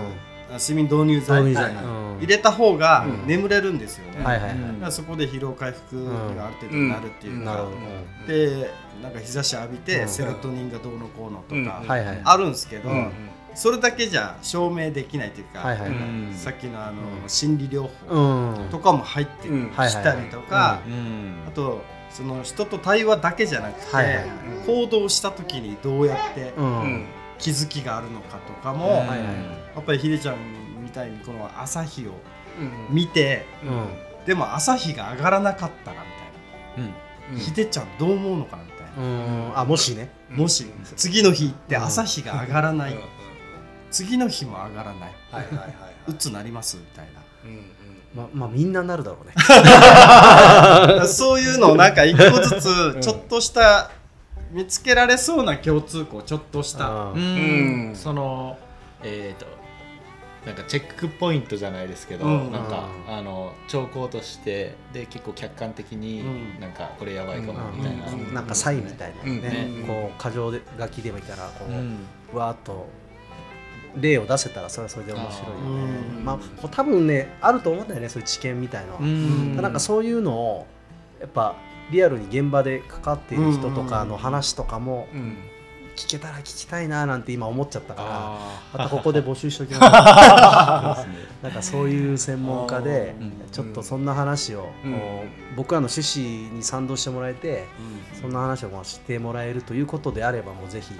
[0.50, 1.42] あ睡眠導入剤。
[1.42, 1.64] 導入剤。
[1.64, 1.84] はいはい。
[1.84, 2.18] うん。
[2.18, 3.26] 入れた方がうん。
[3.26, 8.70] 眠れるんですよね、はいはいはい、だからそこで疲労回復がある程度なるっていうか、なるほど、で
[9.02, 10.08] なんか日差し浴びてうん。
[10.08, 12.20] セロトニンがどうのこうのとかうんはいはい。
[12.22, 13.12] あるんですけど、うん。
[13.54, 15.98] それだけじゃ証明できないというか、はいはいはい。
[15.98, 16.34] うん。
[16.34, 18.68] さっきのあの、うん心理療法うん。
[18.70, 21.44] とかも入ってうんきたりとか、うん。
[21.48, 24.16] あとその人と対話だけじゃなくて、はいはい。
[24.16, 24.26] はい
[24.66, 26.80] 行動した時にどうやってうん。
[26.80, 27.06] うん
[27.38, 28.92] 気づきがあるのかとかも、うん。
[28.92, 29.18] はいはい。
[29.18, 30.36] やっぱりひでちゃん
[30.82, 32.12] みたいにこの朝日を
[32.58, 33.88] うん見てうん。
[34.26, 36.02] でも朝日が上がらなかったら
[36.76, 36.90] みうん。
[36.90, 36.90] た
[37.32, 39.02] いな、ひでちゃんどう思うのかなみたいな。
[39.04, 39.06] う
[39.52, 39.58] ん。
[39.58, 40.10] あもしね。
[40.30, 42.96] もし次の日行って朝日が上がらない、
[43.90, 45.72] 次の日も上がらないはいはいはいは
[46.08, 47.08] うつなりますみたいい
[47.44, 47.64] うん
[48.16, 49.34] ままあみんななるだろうね。
[50.96, 53.90] な そういうのをなんか一個ずつちょっとした
[54.50, 56.88] 見つけられそうな共通項ちょっとした。
[56.88, 57.88] うん。
[57.88, 57.94] うん。
[57.94, 58.56] その
[59.02, 59.46] えっ、と
[60.46, 62.52] なんかチェックポイントじゃないですけど、うん。
[62.52, 66.60] なんかあの兆候としてで結構客観的に、うん。
[66.60, 68.32] なんかこれやばいかもみたいな、うん。
[68.32, 69.86] なんかサインみたいなね、うん。
[69.86, 71.98] こう過剰で書きでもいたらこう、うん。
[72.32, 72.88] わーっと
[74.00, 75.60] 例を出せたらそれはそれで面白いよね。
[76.18, 76.24] うん。
[76.24, 78.94] まあ多分ねあると思うんだよねそういう知見みたいの。
[78.94, 79.56] は、うん。
[79.56, 80.66] なんかそういうのを
[81.20, 81.56] やっぱ
[81.90, 85.36] リアルに現場でかかっている人とかの話とかもうん。
[85.96, 91.06] 聞けたら聞きたいななんて今思っちゃったからあまたここで募集しときます。
[91.42, 93.32] なんかそういう専門家でうん。
[93.50, 94.68] ちょっとそんな話を、
[95.56, 97.64] 僕らの趣旨に賛同してもらえて
[98.20, 100.94] そんな話をまあしてもらえるということであればもうぜひ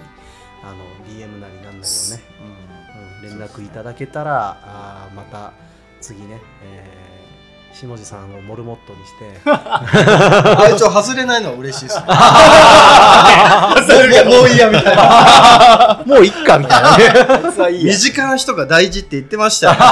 [0.62, 1.84] あの DM なりなんなりをね、
[2.40, 2.85] うん、
[3.22, 5.52] 連絡いただけたらあーまた
[6.00, 7.06] 次ね、えー
[7.76, 9.26] 下地さんをモルモットにして。
[9.50, 11.98] あ一応外れないのは嬉しいです。
[12.00, 12.04] ね
[14.24, 16.02] もうもういいやみたいな。
[16.06, 17.04] もういっかみたいなね。
[17.84, 19.74] 身近な人が大事って言ってましたよ。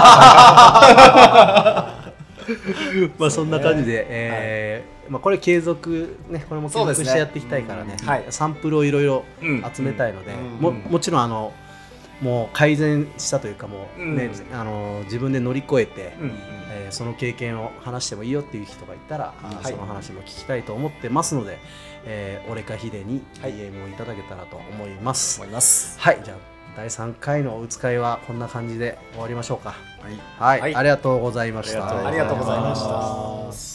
[3.19, 7.05] まあそんな感じで、えーまあ、これ継続ねこれも継そうですね。
[7.05, 7.97] 続してやっていきたいからね。
[8.01, 8.09] うん。
[8.09, 8.25] はい。
[8.31, 9.63] サンプルをいろいろうん。
[9.75, 10.39] 集めたいので、うん。
[10.59, 11.53] ももちろんあの
[12.25, 14.59] もう改善したというかもうね、うん。
[14.59, 16.29] あの自分で乗り越えて、うん。
[16.71, 19.65] えーその経験を話してもいいよっていう人がいたら、あーはい。
[19.65, 21.59] その話も聞きたいと思ってますので、
[22.05, 23.53] えー、俺かヒデにはい。
[23.53, 25.41] DM をいただけたらと思います。
[25.41, 26.37] 思いはい、じゃあ
[26.77, 29.75] 第3回のお使いはこんな感じで終わりましょうか。
[30.01, 30.13] はい。
[30.39, 30.75] はい、はい。
[30.77, 32.07] ありがとうございました。
[32.07, 33.74] ありがとうございました